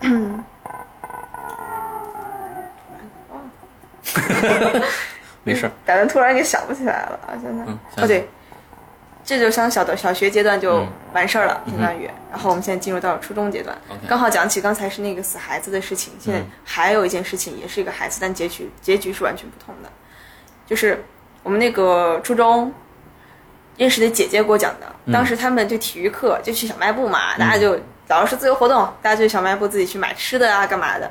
[5.44, 5.72] 没事儿。
[5.84, 7.32] 感觉突然给想不起来了啊！
[7.40, 8.28] 现在，嗯哦对，
[9.24, 12.08] 这就像小的小学阶段就嗯完事儿了，相当于。
[12.30, 13.76] 然后我们现在进入到了初中阶段
[14.08, 19.90] 刚好讲起刚才是那个死孩子的事情，现在嗯还有一件事情也是一个孩子，但结局结局是完全不同的，
[20.66, 21.02] 就是
[21.42, 22.72] 我们那个初中。
[23.78, 31.10] 认识的姐姐给我讲的，嗯当时他们就体育课就去小卖部嘛，大家就早上是自由活动，大家去小卖部自己去买吃的啊，干嘛的，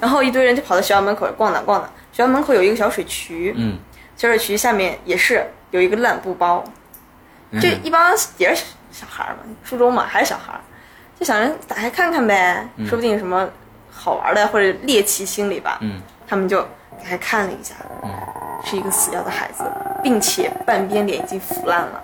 [0.00, 1.90] 然后一堆人就跑到学校门口逛荡逛荡。
[2.12, 3.78] 学校门口有一个小水渠，嗯，
[4.16, 6.64] 小水渠下面也是有一个烂布包，
[7.50, 7.60] 嗯。
[7.60, 10.60] 就一帮也是小孩儿嘛，初中嘛还是小孩儿，
[11.18, 13.48] 就想着打开看看呗，说不定有什么
[13.90, 15.78] 好玩的或者猎奇心理吧。
[15.80, 16.00] 嗯。
[16.26, 16.66] 他们就
[16.98, 17.74] 打开看了一下，
[18.64, 19.64] 是一个死掉的孩子，
[20.02, 22.02] 并且半边脸已经腐烂了。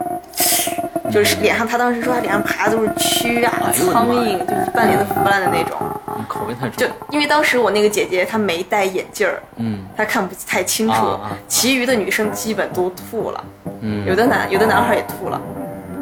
[1.13, 5.79] 就是脸上，他当时说他脸上爬的都是蛆啊、苍蝇，就是半脸都腐烂的那种。
[6.27, 6.87] 口味太重就。
[7.11, 13.45] 因为当时我那个姐姐她没戴眼镜儿，嗯她看不太清楚，其余的女生基本都吐了，
[13.81, 15.41] 嗯，有的男有的男孩也吐了，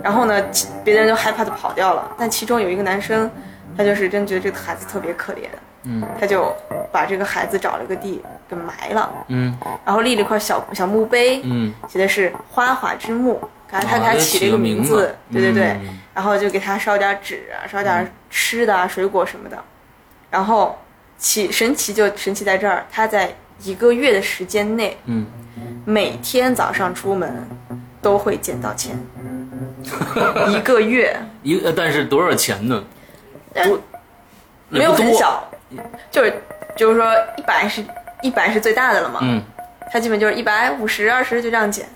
[0.03, 3.29] 然后呢，其别的人就害怕的跑掉了，但其中有一个男生，
[3.77, 5.49] 他就是真觉得这个孩子特别可怜，
[5.85, 6.55] 嗯，他就
[6.93, 8.23] 把这个孩子找了个地
[8.55, 9.57] 给埋了，嗯。
[9.85, 19.57] 然后立了一块小小墓碑，嗯，写的是花花之墓，给他他给啊他起了一个名字对对对，嗯然后就给他烧点纸啊，烧点吃的啊、水果什么的，
[20.31, 20.79] 然后
[21.17, 25.27] 奇神奇就神奇在这儿，他在一个月的时间内，嗯，
[25.87, 27.49] 每天早上出门
[28.03, 28.99] 都会捡到钱，
[30.49, 31.17] 一个月。
[31.43, 32.85] 一个，但是多少钱呢？
[33.55, 33.81] 但多
[34.69, 35.49] 没有很小，
[36.11, 36.35] 就是
[36.77, 37.83] 就是说一百是
[38.23, 39.43] 一百是最大的了嘛，嗯，
[39.91, 41.87] 他基本就是一百五十二十就这样减，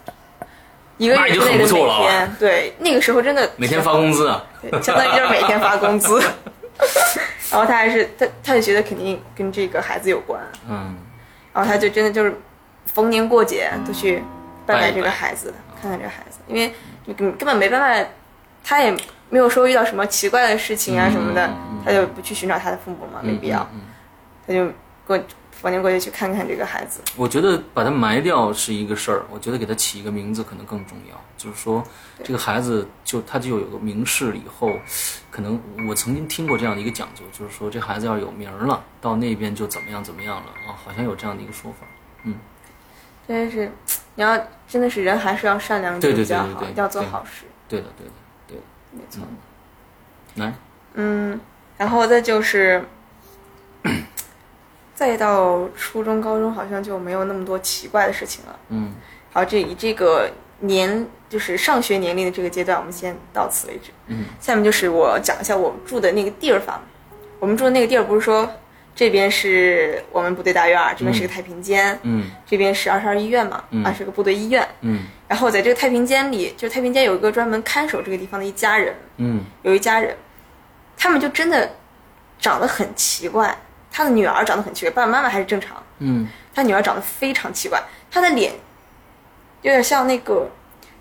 [0.99, 4.45] 一个月之内的每天，对，那个时候真的每天发工资啊。
[4.61, 6.21] 对，相当于就是每天发工资。
[7.51, 10.97] 然后他还是他，他就觉得肯定跟这个孩子有关，嗯。
[11.55, 12.35] 然后他就真的就是
[12.85, 14.23] 逢年过节都去
[14.67, 16.75] 拜拜这个孩子，看看这个孩子，因为
[17.07, 18.11] 你根根本没办法，
[18.63, 18.95] 他也
[19.31, 23.67] 没有说遇到什么奇怪的事情啊什么的，嗯嗯嗯他就不去寻找他的父母嘛，没必要，
[24.47, 24.67] 他就
[25.07, 25.19] 过
[25.61, 27.01] 逢年过去去看看这个孩子。
[27.17, 31.21] 我觉得把它埋掉是一个事儿，我觉得给他起一个名字可能更重要。
[31.37, 31.83] 就是说，
[32.23, 34.73] 这个孩子就他就有个名士了以后，
[35.31, 41.87] 可能我曾经听过这样的一个讲究，就是说这孩子要有名了，到那边就怎么样怎么样了啊，好像有这样的一个说法。
[42.25, 42.35] 嗯
[43.29, 43.71] 真是，
[44.15, 44.39] 你要
[44.69, 48.13] 真的是人还是要善良一对对点比较好，对对对要做好事，对的，对的，
[48.47, 48.63] 对的。
[48.93, 49.23] 没错。
[50.37, 50.55] 来，
[50.95, 51.41] 嗯，
[51.77, 52.85] 然后再就是，
[54.97, 58.59] 再到初中、高中，好像就没有那么多奇怪的事情了。
[58.71, 58.95] 嗯
[59.31, 60.31] 好，这以这个
[60.61, 63.91] 年就是上学年龄的这个阶段，我们先到此为止。
[64.07, 66.83] 嗯，下面就是我讲一下我们住的那个地儿方。
[67.39, 68.51] 我们住的那个地儿不是说
[68.95, 74.67] 这边是我们部队大院儿，这边是个太平间，嗯这边是二十二医院嘛，嗯啊是个部队医院。
[74.81, 80.17] 嗯然后在这个太平间里，就太平间有一个专门看守这个地方的一家人，嗯有一家人，
[80.97, 81.71] 他们就真的
[82.39, 83.55] 长得很奇怪，
[83.97, 88.53] 他的女儿长得很奇怪，爸爸妈妈还是正常，嗯他女儿长得非常奇怪，她的脸
[89.63, 90.47] 有点像那个，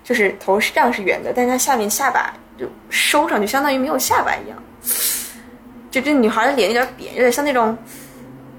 [0.02, 4.56] 就是头是这样是圆的，但是她下面下巴就收上去，相当于没有下巴一样。
[5.90, 7.76] 就这女孩的脸有点扁，有点像那种，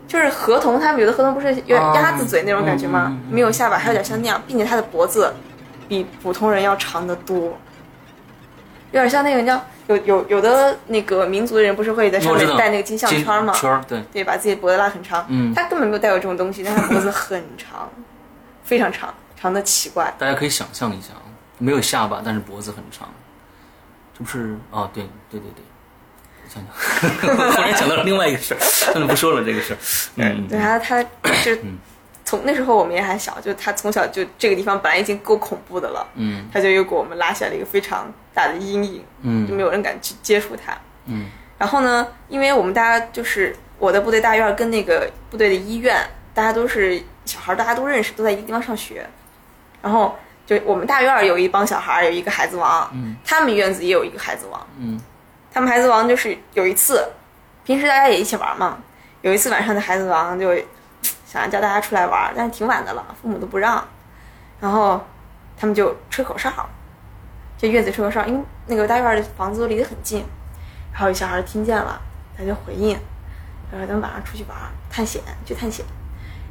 [0.07, 3.07] 就是河童，他们有的河童不是有鸭子嘴那种感觉吗？
[3.09, 5.33] 嗯嗯嗯没有下巴，还有点像那样，并且她的脖子
[5.87, 7.57] 比普通人要长得多，
[8.97, 13.53] 有点像那个你知道，有有有的那个民族的人不是会在上面戴那个金项圈吗？
[13.53, 15.25] 圈对，对，把自己的脖子拉很长。
[15.29, 17.89] 嗯他根本没有戴过这种东西，但他脖子很长，
[18.63, 20.13] 非常长，长的奇怪。
[20.17, 21.21] 大家可以想象一下啊，
[21.59, 23.07] 没有下巴，但是脖子很长，
[24.17, 24.89] 这不是啊？
[24.93, 25.63] 对对对对，
[26.43, 29.77] 我想想， 忽然想到了另外一个事儿，算了，不说了这个事儿。
[30.15, 31.61] 嗯，对他，他是
[32.27, 40.77] 从那时候我们也还小，就他从小就这个地方本来已经够恐怖的了，嗯他就又给我们拉下了一个非常大的阴影，嗯就嗯没有人敢去接触他。
[41.05, 49.07] 嗯然后呢，因为我们大家就是我的部队大院跟那个部队的医院，大家都是小孩，大家都认识，都在一个地方上学。
[49.81, 50.13] 然后
[50.45, 54.67] 就我们大院有一帮小孩，有一个孩子王，嗯他们院子也有一个孩子王。
[54.77, 54.99] 嗯
[55.53, 57.07] 他们孩子王就是有一次，
[57.63, 58.77] 平时大家也一起玩嘛，
[59.21, 60.53] 有一次晚上的孩子王就
[61.29, 63.85] 想要叫大家出来玩，但是挺晚的了，父母都不让，
[64.61, 65.05] 然后
[65.57, 66.49] 他们就吹口哨，
[67.57, 70.23] 就院子吹口哨，因为那个大院的房子都离得很近，
[70.93, 72.01] 然后有小孩听见了，
[72.37, 72.97] 他就回应，
[73.69, 74.57] 他说咱们晚上出去玩
[74.89, 75.85] 探险，去探险，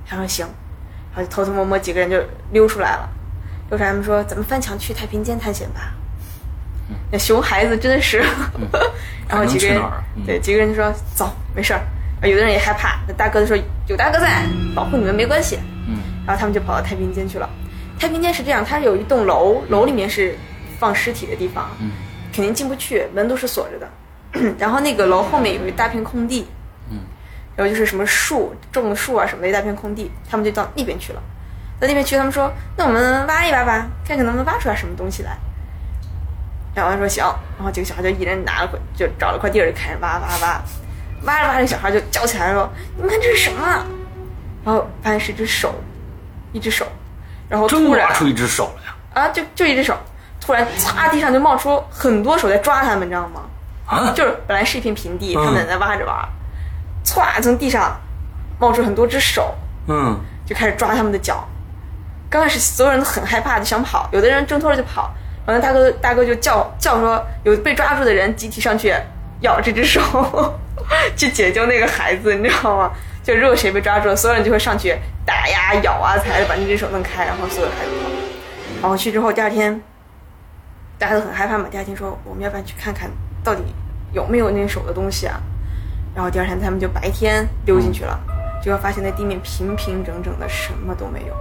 [0.06, 0.46] 他说行，
[1.14, 3.08] 然后就偷偷摸摸几个人就溜出来了，
[3.70, 5.94] 溜出来他们说咱们翻墙去太平间探险吧。
[7.10, 8.22] 那熊孩子真的是，
[9.26, 9.82] 然后几个人
[10.26, 11.80] 对几个人就说走，没事儿。
[12.22, 15.58] 啊有的人也害怕，那大哥就说有大哥在，保护你们没关系。
[15.88, 17.48] 嗯然后他们就跑到太平间去了。
[17.98, 20.36] 太平间是这样，它是有一栋楼，楼里面是
[20.78, 21.90] 放尸体的地方，嗯
[22.32, 23.88] 肯定进不去，门都是锁着的。
[24.58, 26.46] 然后那个楼后面有一大片空地，
[26.90, 26.98] 嗯
[27.54, 31.22] 然后就是什么树种的树啊什么的一大片空地，他们就到那边去了。
[31.78, 35.36] 到那边去，他们说那我们挖一挖吧，看看能不能挖出来什么东西来。
[36.74, 37.24] 然后他说行，
[37.56, 40.62] 然后几个小孩就一人拿了块，就找了块地儿就开始挖挖挖，
[41.26, 43.84] 挖着挖着，小孩就叫起来说：“你们看这是什么？”
[44.64, 45.74] 然后发现是一只手，
[46.52, 46.86] 一只手，
[47.48, 48.96] 然后真突然挖出一只手了呀！
[49.14, 49.96] 啊，就就一只手，
[50.40, 53.42] 突然擦地上就冒出很多手在抓他们，你知道吗？
[53.86, 56.28] 啊，就是本来是一片平地，嗯他们在挖着挖，
[57.04, 57.96] 歘，从地上
[58.58, 59.54] 冒出很多只手，
[59.86, 61.46] 嗯就开始抓他们的脚。
[62.28, 65.14] 刚开始所有人都很害怕，就想跑，有的人挣脱了就跑。
[65.46, 68.92] 然后大哥大哥就叫叫说，有被抓住的人集体上去
[69.40, 70.00] 咬这只手，
[71.16, 72.90] 去解救那个孩子，你知道吗？
[73.22, 78.08] 就如果谁被抓住了，所有人就会上去打呀、咬啊、才把那只手弄开，然后所有孩子跑。
[78.82, 79.80] 然后去之后，第二天
[80.98, 81.66] 大家都很害怕嘛。
[81.70, 83.10] 第二天说，我们要不然去看看
[83.42, 83.62] 到底
[84.12, 85.40] 有没有那手的东西啊？
[86.14, 88.18] 然后第二天他们就白天溜进去了，
[88.62, 91.34] 结果发现那地面平平整整的，什么都没有，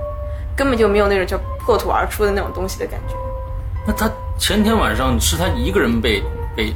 [0.55, 3.15] 根本就没有那种叫破土而出的那种东西的感觉。
[3.85, 6.23] 那他前天晚上是他一个人被
[6.55, 6.73] 被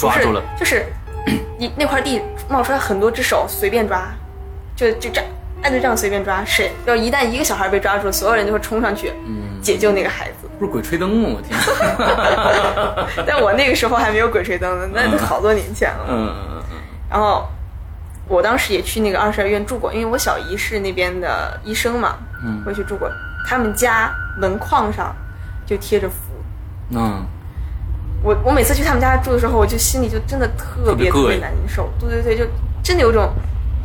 [0.00, 0.86] 抓住了，就是
[1.58, 4.08] 一那块地冒出来很多只手，随便抓，
[4.74, 5.24] 就就这样
[5.62, 6.42] 按着这样随便抓。
[6.44, 9.12] 谁要一旦一个小孩被抓住，所有人就会冲上去
[9.60, 10.48] 解救那个孩子。
[10.58, 11.28] 不是鬼吹灯吗？
[11.36, 11.58] 我天！
[13.26, 16.06] 但我那个时候还没有鬼吹灯呢，那都好多年前了。
[16.08, 16.76] 嗯嗯嗯
[17.10, 17.46] 然后
[18.28, 23.10] 我当时也去那个二十二医院住过，因为我小姨是那边的医生嘛，嗯我也去住过。
[23.46, 25.14] 他们家门框上
[25.66, 26.14] 就贴着符。
[26.92, 27.24] 嗯
[28.22, 31.90] 我我每次去他们家住的时候，我就心里就真的特别特别难受。
[31.98, 32.44] 对对对，就
[32.82, 33.30] 真的有种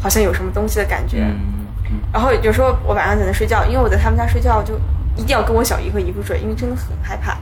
[0.01, 1.19] 好像有什么东西的感觉。
[1.21, 1.39] 嗯
[1.87, 4.75] 嗯然后有时候我晚上在那睡觉，因为我在他们家睡觉，就
[5.15, 7.37] 一定要跟我小姨和姨夫睡，因为真的很害怕。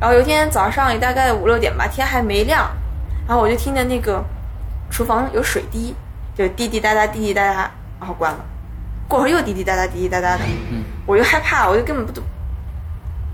[0.00, 2.70] 然后有一天早上也大概五六点吧，天还没亮，
[3.26, 4.24] 然后我就听见那个
[4.90, 5.94] 厨房有水滴，
[6.34, 8.38] 就滴滴答答滴滴答答，然后关了。
[9.08, 12.12] 过会儿又滴滴答答滴滴答答的，嗯我就害怕，我就根本不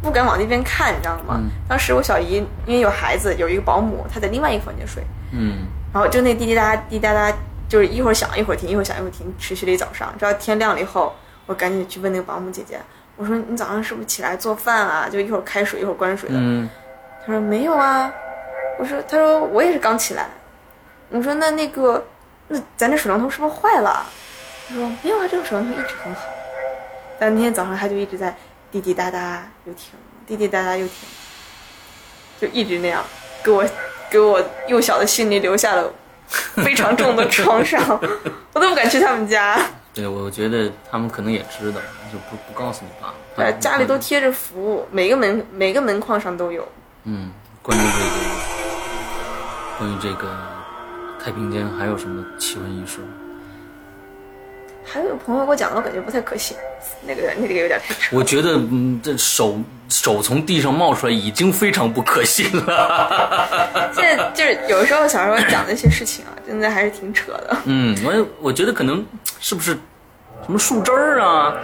[0.03, 1.37] 不敢往那边看，你知道吗？
[1.39, 7.37] 嗯当时我小姨因为有孩子，有一个保姆，她在另外一个房间睡，嗯然后就那滴滴答答滴滴答答，
[7.69, 10.13] 就是一会儿响一会儿停，一会儿响一会儿停，持续了一早上。
[10.19, 11.15] 直到天亮了以后，
[11.47, 12.81] 我赶紧去问那个保姆姐姐，
[13.17, 15.09] 我说你早上是不是起来做饭啊？
[15.11, 16.37] 就一会儿开水一会儿关水的。
[16.39, 16.69] 嗯
[17.27, 18.13] 她说没有啊。
[18.79, 20.27] 我说她说我也是刚起来。
[21.11, 22.07] 我说那那个
[22.49, 24.07] 那咱这水龙头是不是坏了？
[24.69, 26.21] 她说没有啊，这个水龙头一直很好。
[27.19, 28.35] 但那天早上她就一直在
[28.71, 29.91] 滴滴答答又停，
[30.27, 30.95] 滴滴答答又停，
[32.41, 33.03] 就一直那样，
[33.43, 33.67] 给我
[34.11, 35.91] 给我幼小的心灵留下了
[36.57, 37.81] 非常重的创伤，
[38.53, 39.59] 我都不敢去他们家。
[39.95, 41.81] 对，我觉得他们可能也知道，
[42.13, 43.13] 就不不告诉你爸。
[43.35, 46.67] 对，家里都贴着符，每个门每个门框上都有。
[47.05, 47.31] 嗯，
[47.63, 48.17] 关于这个，
[49.79, 50.29] 关于这个
[51.25, 52.99] 太平间还有什么奇闻异事？
[54.91, 56.57] 还有朋友给我讲的，我感觉不太可信，
[57.07, 58.17] 那个那个有点太扯。
[58.17, 63.91] 我觉得，嗯，这手手从地上冒出来已经非常不可信了。
[63.95, 67.57] 现在就是有时候小时候讲的一些事情啊， 真的还是挺扯的。
[67.67, 69.05] 嗯，我我觉得可能
[69.41, 69.73] 是不是
[70.45, 71.55] 什么树枝儿啊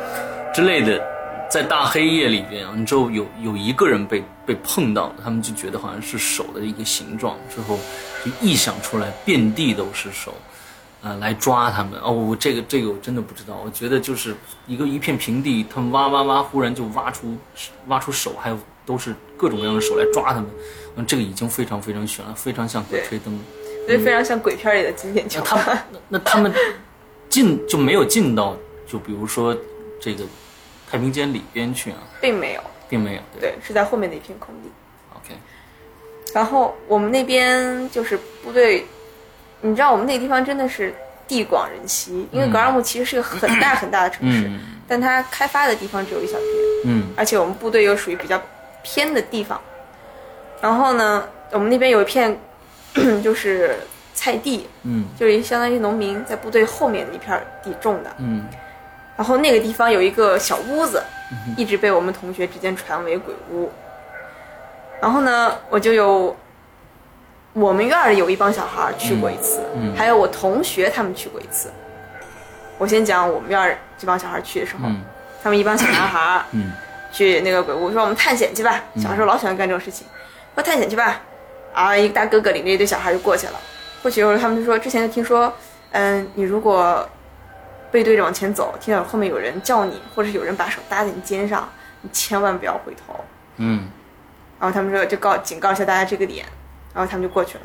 [0.53, 1.03] 之类的，
[1.49, 7.79] 在大黑夜里边啊，之后有有一个人被被碰到，他们就觉得好像是手的一个形状，之后
[8.23, 10.35] 就臆想出来遍地都是手。
[11.05, 12.11] 啊，来抓他们哦！
[12.11, 13.61] 我这个这个我真的不知道。
[13.63, 14.35] 我觉得就是
[14.67, 17.37] 一个一片平地，他们挖挖挖，忽然就挖出
[17.89, 20.47] 挖出手，还有都是各种各样的手来抓他们。
[20.97, 23.39] 嗯，这个已经非常非常悬了，非常像鬼吹灯，
[23.87, 26.51] 对，非常像鬼片里的经典桥他们 那那他们
[27.29, 29.55] 进就没有进到，就比如说
[30.01, 30.25] 这个
[30.91, 34.71] 太平间里边去啊，并没有，并没有，对，是在后面的一片空地。
[35.17, 35.35] OK，
[36.33, 38.87] 然后我们那边就是部队。
[39.67, 40.95] 你知道我们那个地方真的是
[41.27, 46.45] 地广人稀，因为格尔木其实是个很大很大的城市，嗯但它开发的地方只有一小片，
[46.85, 48.39] 嗯而且我们部队又属于比较
[48.83, 49.59] 偏的地方。
[50.61, 52.39] 然后呢，我们那边有一片
[53.25, 53.75] 就是
[54.13, 58.15] 菜地，嗯就是相当于农民在部队后面的一片地种的。
[58.19, 58.45] 嗯
[59.17, 61.03] 然后那个地方有一个小屋子，
[61.57, 63.73] 一直被我们同学之间传为鬼屋。
[65.01, 66.37] 然后呢，我就有。
[67.55, 71.71] 我们院里有一帮小孩去过一次，嗯还有我同学他们去过一次。
[72.79, 75.01] 我先讲我们院这帮小孩去的时候，嗯
[75.43, 76.73] 他们一帮小男孩嗯
[77.13, 78.83] 去那个鬼屋，说我们探险去吧。
[78.97, 80.05] 小时候老喜欢干这种事情，
[80.55, 81.21] 说探险去吧。
[81.73, 83.55] 啊，一个大哥哥领着一堆小孩就过去了。
[84.03, 85.53] 过去以后，他们就说之前就听说，
[85.93, 87.09] 嗯，你如果
[87.93, 91.69] 背对着往前走，听到后面有人叫你，或者是有人把手搭在你肩上，
[92.01, 93.25] 你千万不要回头。
[93.59, 93.89] 嗯
[94.59, 96.47] 然后他们说就告警告一下大家这个点，
[96.95, 97.61] 然后他们就过去了。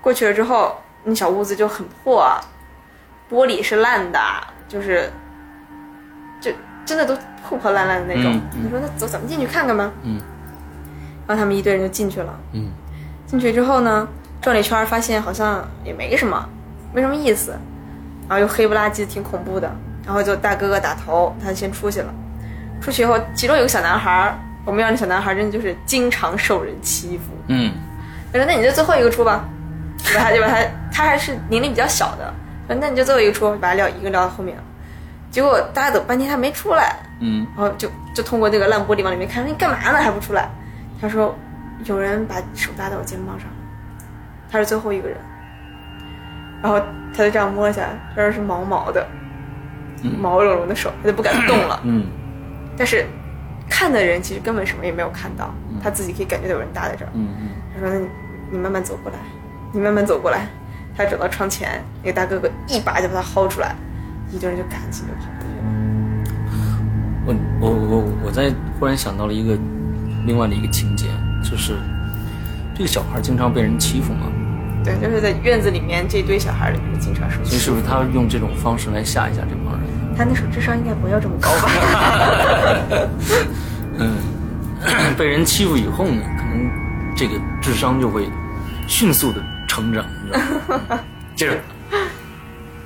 [0.00, 2.26] 过去了之后，那小屋子就很破，
[3.30, 4.18] 玻璃是烂的，
[4.66, 5.12] 就是
[6.40, 6.50] 就
[6.84, 8.40] 真的都破破烂烂的那种。
[8.54, 9.90] 你说那走，咱们进去看看吧。
[10.02, 10.20] 嗯
[11.26, 12.34] 然后他们一堆人就进去了。
[12.52, 12.70] 嗯
[13.26, 14.08] 进去之后呢，
[14.40, 16.48] 转了一圈，发现好像也没什么，
[16.94, 17.50] 没什么意思，
[18.26, 19.70] 然后又黑不拉几的，挺恐怖的。
[20.06, 22.14] 然后就大哥哥打头，他先出去了。
[22.80, 27.24] 出去以后，其中有个小男孩儿，我们院的小男孩儿真的就是经常受人欺负。
[27.48, 27.74] 嗯
[28.32, 29.44] 他说：“那你就最后一个出吧。”
[29.98, 30.56] 就把他就把他，
[30.92, 32.32] 他还是年龄比较小的，
[32.66, 34.62] 说：“那你就最后一个出，把他撂一个撂到后面了。”
[35.30, 40.48] 结果大家等半天他没出来，嗯然后就就通过那个烂玻璃往里面看，说你干嘛呢还不出来？
[41.00, 41.36] 他说
[41.84, 43.54] 有人把手搭在我肩膀上了，
[44.50, 45.16] 他是最后一个人。
[46.62, 46.80] 然后
[47.14, 49.06] 他就这样摸一下，他说是毛毛的，
[50.18, 51.80] 毛茸茸的手，他就不敢动了。
[51.84, 52.06] 嗯
[52.76, 53.04] 但是
[53.68, 57.10] 看的人其实根本什么也没有看到，他自己可以感觉到有人搭在这儿。
[57.14, 58.08] 嗯嗯他说：“那你
[58.50, 59.18] 你慢慢走过来，
[59.72, 60.46] 你慢慢走过来。”
[60.96, 63.76] 他走到窗前，那个大哥哥一把就把他薅出来，
[64.32, 65.62] 一堆人就赶紧就跑过去了。
[67.24, 69.56] 我我我我在忽然想到了一个
[70.26, 71.06] 另外的一个情节，
[71.44, 71.76] 就是
[72.74, 74.26] 这个小孩经常被人欺负嘛，
[74.82, 77.50] 对，就是在院子里面这堆小孩里面经常受欺负。
[77.50, 79.67] 所以是不是他用这种方式来吓一吓这帮人？
[80.18, 81.70] 他那时候智商应该不要这么高吧？
[84.00, 84.16] 嗯，
[85.16, 86.68] 被人欺负以后呢，可能
[87.16, 88.28] 这个智商就会
[88.88, 91.00] 迅速的成长，你知道吗？
[91.36, 91.56] 接着，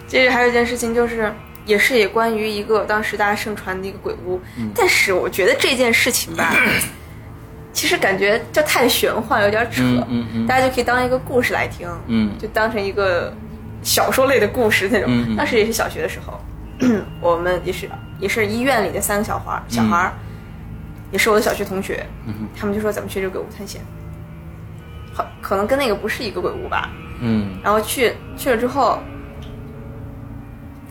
[0.06, 1.32] 接着还有一件事情就是，
[1.64, 4.38] 也是也关于一个当时大家盛传的一个鬼屋，
[4.74, 6.54] 但是我觉得这件事情吧，
[7.72, 9.82] 其实感觉就太玄幻，有点扯，
[10.46, 13.34] 大家就可以当一个故事来听，嗯就当成一个
[13.82, 15.34] 小说类的故事那种。
[15.34, 16.38] 当时也是小学的时候，
[17.20, 20.12] 我们也是也是医院里的三个小孩儿，小孩儿、
[21.10, 23.80] 也是我的小学同学，嗯他们就说咱们去这个鬼屋探险，
[25.14, 26.90] 好，可能跟那个不是一个鬼屋吧。
[27.20, 27.58] 嗯。
[27.62, 28.98] 然后去去了之后，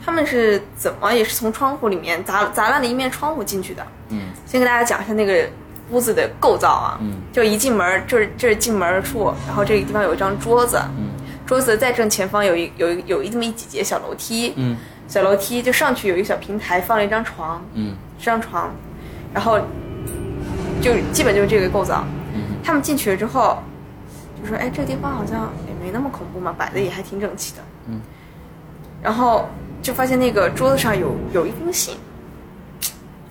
[0.04, 3.86] 他们是怎么也是从窗户里面砸砸烂了一面窗户进去的。
[4.10, 4.30] 嗯。
[4.46, 5.50] 先给大家讲一下那个
[5.90, 7.16] 屋子的构造啊，嗯。
[7.34, 11.10] 就一进门就是这是进门处，然后这个地方有一张桌子，嗯
[11.52, 18.74] 桌子在正前方有一有一有一这么一几节小楼梯，嗯小楼梯就上去有一个小平台，放了一张床，嗯这张床，
[19.34, 19.60] 然后
[20.82, 22.06] 就基本就是这个构造。
[22.34, 23.62] 嗯他们进去了之后，
[24.42, 28.00] 就说：“哎，这个地方好像也没那么恐怖嘛，摆的也还挺整齐的。”嗯，
[29.04, 29.50] 然后
[29.82, 31.98] 就发现那个桌子上有有一封信，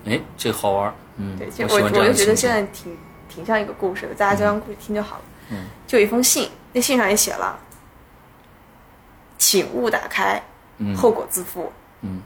[0.04, 2.94] 哎，这个好玩儿，嗯，对，其我实我就觉得现在挺
[3.34, 5.22] 挺像一个故事的，大家就当故事听就好了。
[5.52, 7.58] 嗯就有一封信，那信上也写了
[9.40, 10.40] ：“请勿打开，
[10.78, 11.72] 嗯后果自负。
[12.02, 12.20] 嗯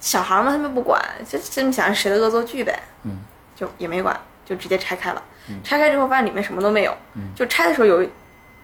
[0.00, 3.18] 小孩儿们他们不管，就这么想谁的恶作剧呗，嗯
[3.54, 5.22] 就也没管，就直接拆开了。
[5.62, 6.96] 拆开之后发现里面什么都没有，
[7.34, 8.02] 就拆的时候有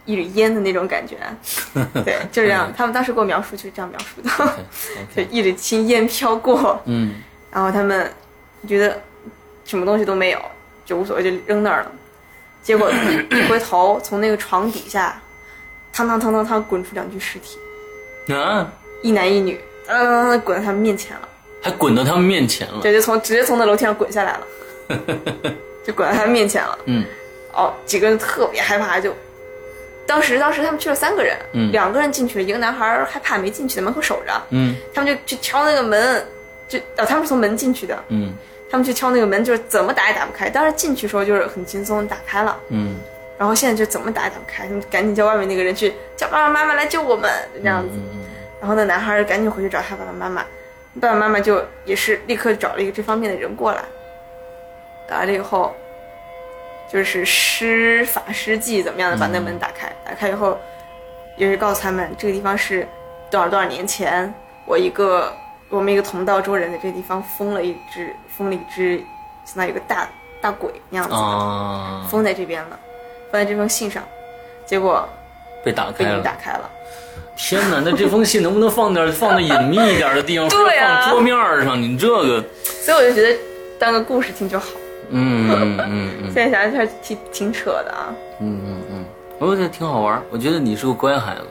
[0.07, 1.19] 一缕烟的那种感觉。
[2.05, 2.73] 对，就这样。
[2.77, 4.59] 他们当时给我描述就是这样描述的，
[5.15, 7.15] 就一缕青烟飘过，嗯
[7.53, 8.11] 然后他们
[8.67, 9.01] 觉得
[9.65, 10.41] 什么东西都没有，
[10.85, 11.93] 就无所谓，就扔那儿了。
[12.63, 12.91] 结果
[13.31, 15.21] 一回头，从那个床底下，
[15.97, 17.59] 汤汤汤汤汤滚出两具尸体，
[18.35, 18.71] 啊，
[19.01, 21.27] 一男一女，当当当当滚到他们面前了。
[21.63, 22.81] 还滚到他们面前了。
[22.83, 24.47] 对，就从直接从那楼梯上滚下来了，
[25.87, 26.79] 就滚到他们面前了。
[26.85, 27.03] 嗯
[27.55, 29.15] 哦，几个人特别害怕，就
[30.07, 36.27] 当时当时他们去了三个人，嗯两个人进去了，一个男孩害怕没进去，在门口守着，嗯他们就去敲那个门，
[36.69, 38.35] 就哦，他们是从门进去的，嗯
[38.71, 40.51] 他们去敲那个门，就是怎么打也打不开。
[40.51, 42.97] 当时进去的时候就是很轻松打开了，嗯
[43.39, 47.91] 然后现在就怎么打也打不开，你赶紧叫外面那个人去叫爸爸妈妈来救我们，就这样子。
[47.95, 48.23] 嗯
[48.59, 50.43] 然后那男孩赶紧回去找他爸爸妈妈，
[50.99, 53.85] 爸爸妈妈就也是立刻找了一个这方面的人过来，
[55.09, 55.77] 来了以后，
[56.91, 60.59] 就是施法施计怎么样的把那门打开，打开以后，
[61.37, 62.89] 也是告诉他们这个地方是
[63.31, 64.33] 多少多少年前
[64.65, 65.31] 我一个
[65.69, 68.97] 我们一个同道中人在这个地方封了一只封了一只
[69.45, 70.09] 相当于一个大
[70.41, 72.81] 大鬼那样子的，啊，封在这边了，
[73.31, 74.03] 封在这封信上，
[74.65, 75.09] 结果
[75.65, 76.23] 被打被你开了。
[76.23, 76.71] 打开了。
[77.37, 81.81] 天哪，那这封信能不能放点放的隐秘一点的地方， 对啊放桌面上？
[81.81, 83.39] 你这个，所以我就觉得
[83.79, 84.67] 当个故事听就好。
[85.11, 88.15] 嗯嗯嗯嗯 现在想想还挺挺扯的啊。
[88.41, 89.05] 嗯嗯嗯，
[89.39, 90.21] 我觉得挺好玩。
[90.31, 91.43] 我觉得你是个乖孩子，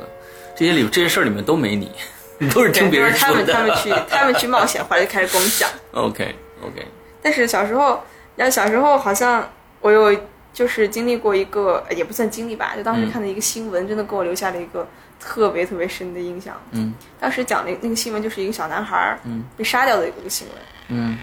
[0.56, 1.92] 这些里这些事儿里面都没你，
[2.40, 3.76] 你 都是听别人就是他们他们。
[3.76, 5.70] 去他们去冒险，后来就开始跟我们讲。
[5.94, 6.86] OK OK，
[7.22, 8.02] 但是小时候，
[8.36, 9.48] 然后小时候好像
[9.82, 10.12] 我有
[10.56, 14.88] 就是经历过一个，呃也不算经历吧，就当时看的一个新闻，真的给我留下了一个
[15.20, 16.56] 特别特别深的印象。
[16.72, 16.94] 嗯。
[17.20, 19.44] 当时讲的那个新闻就是一个小男孩儿嗯。
[19.58, 21.18] 被杀掉的一个新闻，嗯。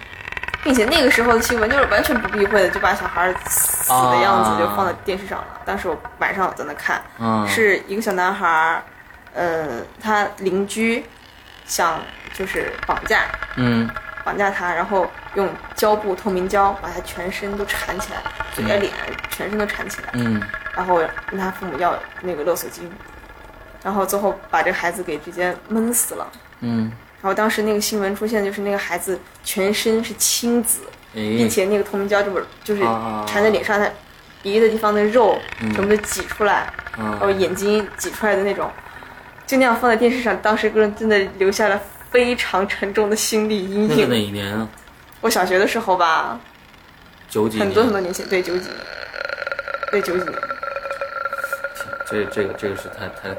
[0.63, 5.47] 并且那个时候的新闻就是完全不避讳的，就把小孩儿死的样子就放在电视上了。
[5.65, 8.83] 当时我晚上在那看，啊，是一个小男孩儿，
[9.33, 11.03] 呃，他邻居
[11.65, 11.99] 想
[12.33, 13.23] 就是绑架
[13.57, 13.89] 嗯
[14.23, 18.21] 绑架他，然后用胶布透明胶把他全身都缠起来，
[18.53, 18.91] 嘴啊脸
[19.29, 20.41] 全身都缠起来，嗯。
[20.75, 20.99] 然后
[21.29, 21.93] 跟他父母要
[22.23, 22.91] 那个勒索金，
[23.83, 26.27] 然后最后把这个孩子给直接闷死了。
[26.61, 30.79] 嗯，然后当时那个新闻出现，就是那个孩子全身是青紫，
[31.13, 33.87] 并哎，且那个透明胶这么就是啊缠在脸上，他
[34.41, 38.71] 鼻的地方的肉全部都挤出来，然后啊，眼睛挤出来的那种，
[39.45, 41.79] 就那样放在电视上，当时个人真的留下了
[42.13, 44.27] 非常沉重的心理阴影那是哪影。
[44.27, 44.69] 一年啊？
[45.19, 46.39] 我小学的时候吧，
[47.27, 47.65] 九几年？
[47.65, 48.77] 很多很多年前，对九几年，
[49.89, 50.39] 对九几年，
[52.05, 53.35] 这这个这个是太太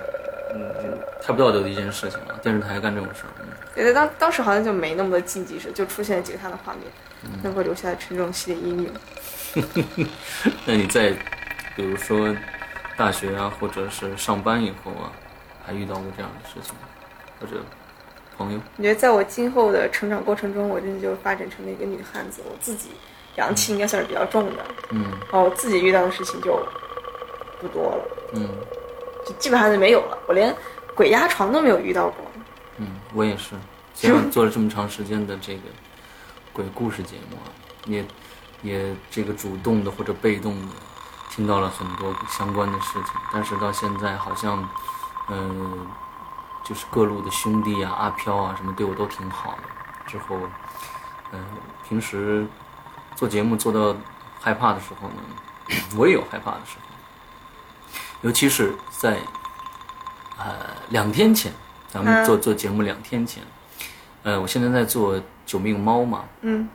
[0.55, 3.31] 嗯太不道德的一件事情了，电视台干这种事儿。
[3.41, 3.47] 嗯
[3.77, 6.83] 对对，当当时好像就没那么的禁忌式，就出现了几个他的画面，
[7.25, 10.09] 嗯能够留下沉重心理阴影。
[10.65, 11.13] 那你在
[11.77, 12.35] 比如说
[12.97, 15.13] 大学啊，或者是上班以后啊，
[15.67, 16.81] 还遇到过这样的事情吗？
[17.41, 17.63] 或者
[18.37, 18.61] 朋友？
[18.77, 22.91] 我觉得在我今后的成长过程中，我真的就发展成了一个女汉子，我自己
[23.37, 26.59] 阳气应该算是比较重的，嗯然后我自己遇到的事情就
[27.61, 28.05] 不多了，
[28.35, 28.49] 嗯
[29.27, 30.55] 就基本上就没有了，我连
[30.95, 32.25] 鬼压床都没有遇到过。
[32.79, 33.55] 嗯，我也是，
[33.95, 35.63] 虽然做了这么长时间的这个
[36.53, 37.49] 鬼故事节目啊，
[37.87, 38.05] 也
[38.63, 40.73] 也这个主动的或者被动的
[41.31, 44.69] 听到了很多相关的事情，但是到现在好像，
[45.31, 45.87] 嗯、
[46.65, 49.63] 就是各路的兄弟啊、阿飘啊什么对我都挺好的。
[50.07, 50.37] 之后，
[51.33, 51.45] 嗯、
[51.89, 52.47] 平时
[53.15, 53.95] 做节目做到
[54.41, 55.17] 害怕的时候呢，
[55.97, 59.19] 我也有害怕的时候，尤其是在
[60.39, 60.55] 呃
[60.89, 61.53] 两天前，
[61.89, 63.43] 咱们做做节目两天前，
[64.23, 66.69] 呃，我现在在做九命猫嘛，嗯。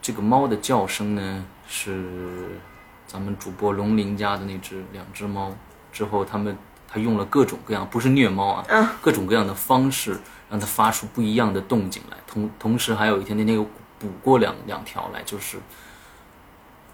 [0.00, 2.58] 这个猫的叫声呢是
[3.06, 5.52] 咱们主播龙鳞家的那只两只猫，
[5.92, 6.56] 之后他们
[6.90, 10.18] 他用了各种各样，不是虐猫啊，嗯各种各样的方式
[10.48, 13.62] 让它发出不一样的动静来，同同时还有一天那天又
[13.98, 15.58] 补过两两条来，就是，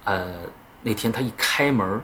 [0.03, 0.41] 呃，
[0.83, 2.01] 那天他一开门，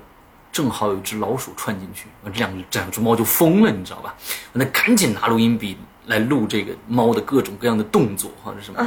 [0.53, 4.15] 正好有一只老鼠窜进去，完这两两只猫就疯了，你知道吧？
[4.53, 5.77] 那赶紧拿录音笔
[6.07, 8.87] 来录这个猫的各种各样的动作或者什么的。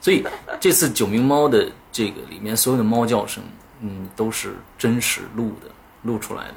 [0.00, 0.24] 所以
[0.60, 3.42] 这次九名猫的这个里面所有的猫叫声，
[3.80, 5.70] 嗯，都是真实录的，
[6.02, 6.54] 录出来的。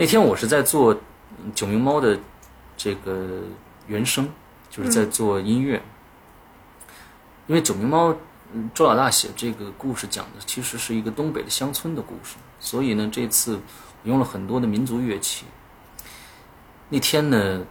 [0.00, 2.18] 那天我是在做嗯九名猫的
[2.74, 3.42] 这个
[3.86, 4.26] 原声，
[4.70, 5.82] 就是在做音乐。
[7.46, 8.16] 因为九名猫，
[8.54, 13.60] 嗯周老大写这个故事讲的其实是一个东北的乡村的故事，所以呢，这次
[14.02, 15.44] 我用了很多的民族乐器。
[16.88, 17.62] 那天呢，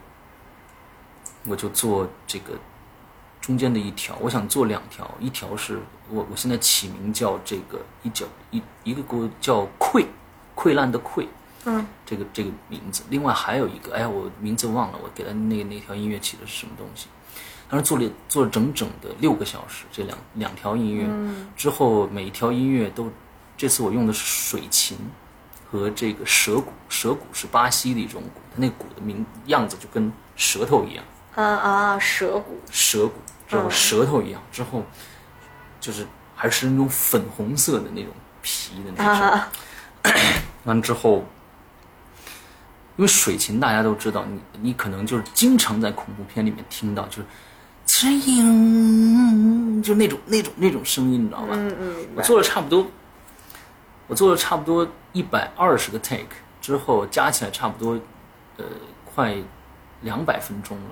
[1.48, 2.52] 我就做这个
[3.40, 10.06] 中间的一条，我想做两条，一条是我我现在起名叫这个一角一一个给我叫溃，
[10.54, 11.26] 溃烂的溃，
[11.64, 13.02] 嗯，这个这个名字。
[13.10, 17.08] 另外还有一个，哎呀，我名字忘了，我给他那那条音乐起的是什么东西？
[17.68, 21.06] 当时做了做了整整的六个小时，这两两条音乐、
[21.56, 23.08] 之后，每一条音乐都，
[23.56, 24.98] 这次我用的是水琴
[25.70, 31.04] 和这个蛇鼓，蛇鼓是巴西的一种鼓，它那鼓的名样子就跟舌头一样，
[31.36, 33.14] 啊啊，蛇骨，蛇骨
[33.46, 33.70] 之后嗯。
[33.70, 34.82] 舌头一样，之后
[35.80, 36.04] 就是
[36.34, 38.10] 还是那种粉红色的那种
[38.42, 39.28] 皮的那种。
[39.28, 39.48] 啊，
[40.64, 41.24] 完之后，
[43.00, 47.24] 因为水琴大家都知道，你你可能就是经常在恐怖片里面听到，就是
[47.86, 51.48] 声音，就那种那种那种声音，你知道吧？
[51.52, 52.86] 嗯嗯，我做了差不多，
[54.06, 56.26] 我做了差不多一百二十个 take
[56.60, 57.98] 之后，加起来差不多，
[58.58, 58.66] 呃，
[59.06, 59.34] 快
[60.02, 60.90] 两百分钟了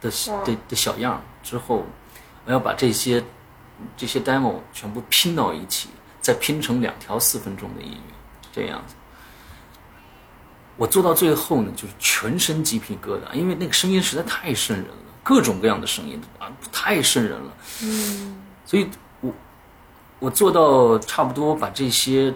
[0.00, 0.08] 的
[0.44, 1.84] 的的小样儿之后，
[2.44, 3.24] 我要把这些
[3.96, 5.88] 这些 demo 全部拼到一起，
[6.20, 8.14] 再拼成两条四分钟的音乐，
[8.52, 8.94] 这样子。
[10.82, 17.52] 我做到最后呢，就是全身鸡皮疙瘩，因为那个声音实在太瘆人了，各种各样的声音啊，太瘆人了。
[17.84, 19.32] 嗯，所以我
[20.18, 22.34] 我做到差不多把这些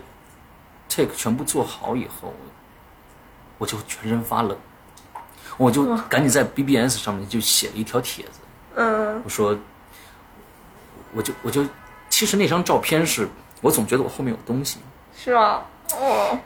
[0.89, 2.33] take 全部做好以后，
[3.59, 4.57] 我就全身发冷，
[5.57, 8.39] 我就赶紧在 BBS 上面就写了一条帖子，
[8.77, 9.21] 嗯。
[9.25, 9.59] 我说，
[11.13, 11.67] 我就我就，
[12.09, 13.29] 其实那张照片是
[13.61, 14.79] 我总觉得我后面有东西，
[15.17, 15.65] 是吗？
[15.95, 16.39] 哦，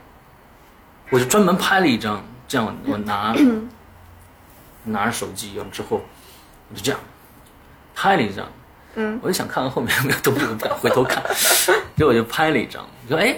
[1.10, 3.34] 我就专门拍了一张，这样我拿
[4.84, 6.00] 拿着手机，然后之后
[6.70, 7.00] 我就这样
[7.94, 8.46] 拍了一张，
[8.94, 11.22] 嗯，我就想看看后面有没有东西，我不敢回头看，
[11.96, 13.36] 结果我就拍了一张，我说哎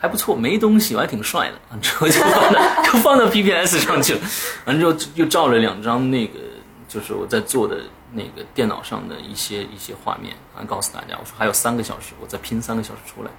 [0.00, 4.20] 还不错，没东西，我还挺帅的，完之后就放到就放到 PPS 上去了，
[4.66, 6.38] 完之后又照了两张那个
[6.86, 7.80] 就是我在做的
[8.12, 13.30] 那个电脑上的一些一些画面，啊，告诉大家，我说还有三个小时，我再拼三个小时出来，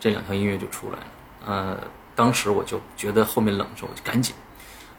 [0.00, 1.06] 这两条音乐就出来了。
[1.46, 1.78] 呃，
[2.16, 4.34] 当时我就觉得后面冷的时候，我就赶紧，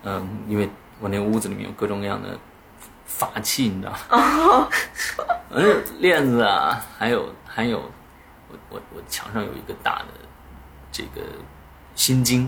[0.04, 0.70] 嗯、因为
[1.02, 2.38] 我那屋子里面有各种各样的
[3.06, 4.70] 法器，你知道吗？
[5.50, 7.80] 嗯，链子啊，还有还有，
[8.50, 10.06] 我我我墙上有一个大的
[10.92, 11.22] 这个
[11.96, 12.48] 心经，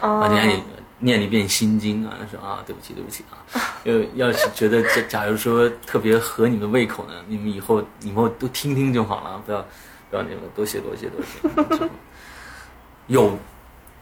[0.00, 0.62] 哦啊，念一
[0.98, 3.36] 念一遍心经啊，说啊，对不起，对不起啊。
[3.84, 9.62] 呃， 要是觉得这假如说特别合你们胃口呢，你们以后以后都听听就好了，不要
[10.08, 11.20] 不要那个多谢多谢多
[11.76, 11.88] 谢。
[13.08, 13.38] 有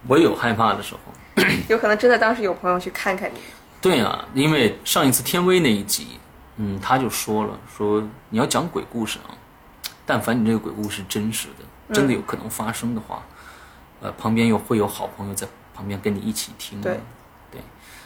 [0.06, 3.38] 我有害怕的时候， 有可能真的当时有朋友去看看你，
[3.80, 6.18] 对啊，因为上一次天威那一集，
[6.56, 9.34] 嗯，他就说了，说你要讲鬼故事啊，
[10.06, 13.22] 但凡你这个鬼故事真实的，真的有可能发生的话，
[14.00, 16.80] 呃，旁边又会有好朋友在旁边跟你一起听。
[16.80, 17.00] 对，
[17.50, 17.60] 对，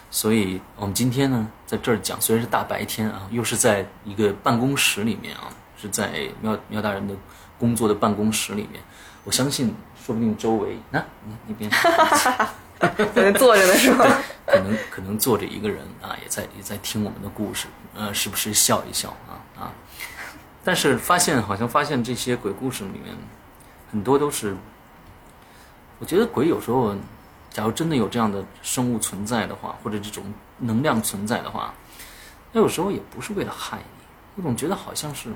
[0.09, 7.13] 所以我们今天呢，在这儿讲，虽然是大白天啊，又是在一个办公室里面啊，是在苗苗大人的
[7.57, 8.81] 工作的办公室里面，
[9.29, 11.69] 我相信，说不定周围那、你那边。
[13.13, 14.03] 可能坐着呢是吗？
[14.47, 19.71] 可能可能坐着一个人啊，也在也在听我们的故事，呃，时不时笑一笑啊啊。
[20.63, 23.15] 但是发现好像发现这些鬼故事里面，
[23.91, 24.57] 很多都是，
[25.99, 26.95] 我觉得鬼有时候，
[27.51, 30.23] 假如真的有这样的生物存在的话，或者这种
[30.57, 31.71] 能量存在的话，
[32.51, 33.83] 那有时候也不是为了害你，
[34.37, 35.29] 我总觉得好像是，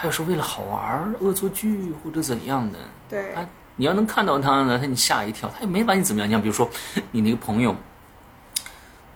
[0.00, 2.78] 他有时候为了好玩儿、恶作剧或者怎样的，
[3.08, 3.44] 对，他
[3.74, 6.28] 你要能看到他呢，他你吓一跳，他也没把你怎么样。
[6.28, 6.70] 你像比如说，
[7.10, 7.74] 你那个朋友，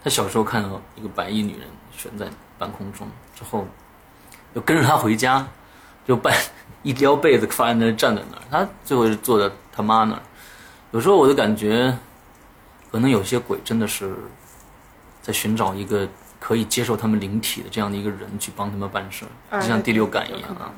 [0.02, 2.26] 他小时候看到一个白衣女人悬在
[2.58, 3.64] 半空中，之后
[4.52, 5.46] 就跟着他回家，
[6.04, 6.36] 就半
[6.82, 10.22] 一撩被子发现那儿站在那儿，他最后是坐在他妈那儿。
[10.90, 11.96] 有时候我就感觉，
[12.90, 14.12] 可能有些鬼真的是
[15.22, 16.08] 在寻找一个
[16.42, 20.74] 可以接受他们灵体的这样的一个人去帮他们办事儿，哎就像第六感一样啊。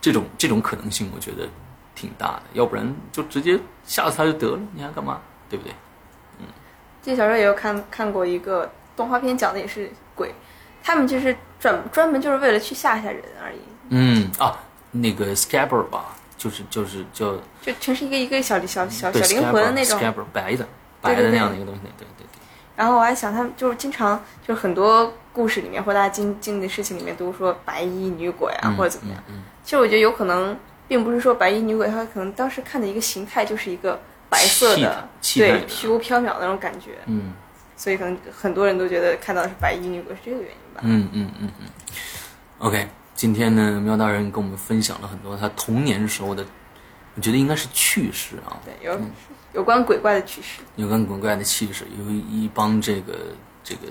[0.00, 1.48] 这种这种可能性，我觉得
[1.96, 5.20] 挺大的，要不然就直接吓死他就得了，你还干嘛？
[5.50, 5.74] 对不对？
[7.02, 10.32] 记得小时候也有看看过一个动画片，讲的也是鬼，
[10.84, 14.56] 他们就是专专门就是为了去吓吓人而已，嗯啊，
[14.92, 19.98] 那个 Scabber 吧，就是就是就就全是一个一个小小小小灵魂那种。
[19.98, 20.66] Scabber 白的
[21.00, 22.43] 白的那样的一个东西，对对对。
[22.76, 29.22] 然后我还想，他们就是经常就是很多故事里面或大家经经历的事情里面都说白衣女鬼啊、嗯或者怎么样。
[29.28, 30.54] 嗯其实我觉得有可能
[30.86, 33.98] 并不是说白衣女鬼，她可能当时看的一个形态就是一个
[34.28, 37.32] 白色的，对，虚无缥缈的那种感觉，嗯
[37.76, 40.80] 所以可能很多人都觉得看到的是白衣女鬼是这个原因吧。
[40.82, 41.66] 嗯嗯嗯嗯。
[42.58, 46.44] OK，今天呢，喵大人跟我们分享了很多他童年时候的，
[47.14, 48.98] 我觉得应该是趣事啊，对，有
[49.54, 50.60] 有关鬼怪的趣事。
[50.74, 53.14] 有关鬼怪的趣事，有一帮这个
[53.62, 53.82] 这个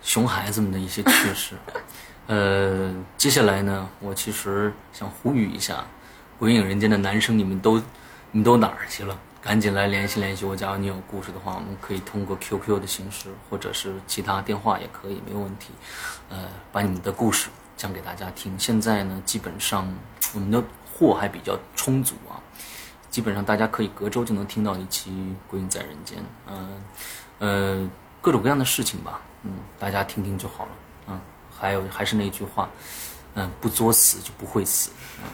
[0.00, 1.56] 熊孩子们的一些趣事。
[2.28, 5.74] 呃，接下来呢，我其实想呼吁一下，
[6.38, 7.76] 《鬼影人间》的男生，你们都
[8.30, 9.18] 你们都哪儿去了？
[9.42, 10.56] 赶紧来联系联系我。
[10.56, 15.72] 假如你有故事的话，我们可以通过 QQ 的形式，或者是其他电话也可以，没有问题。
[16.30, 18.58] 呃，把你们的故事讲给大家听。
[18.58, 19.92] 现在呢，基本上
[20.32, 22.40] 我们的货还比较充足啊，
[23.14, 25.08] 基本上大家可以隔周就能听到一期
[25.48, 26.18] 《鬼影在人间》。
[26.48, 26.82] 嗯，
[27.38, 27.88] 呃，
[28.20, 30.70] 各种各样的事情吧，嗯，大家听听就好了。
[31.06, 31.20] 嗯，
[31.56, 32.68] 还有还是那句话，
[33.34, 34.90] 嗯，不作死就不会死。
[35.18, 35.30] 嗯。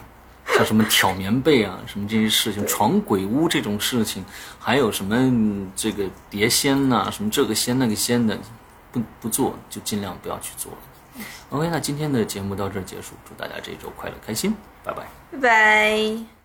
[0.55, 4.23] 像什么挑棉被啊， 什么这些事情，闯鬼屋这种事情，
[4.59, 8.37] 还有什么这个碟仙呐，什么这个仙那个仙的，
[8.93, 10.79] 不不做就尽量不要去做了。
[11.49, 14.55] OK，那今天的节目到这儿结束，祝大家这一周快乐开心，
[14.85, 16.40] 拜拜，拜拜。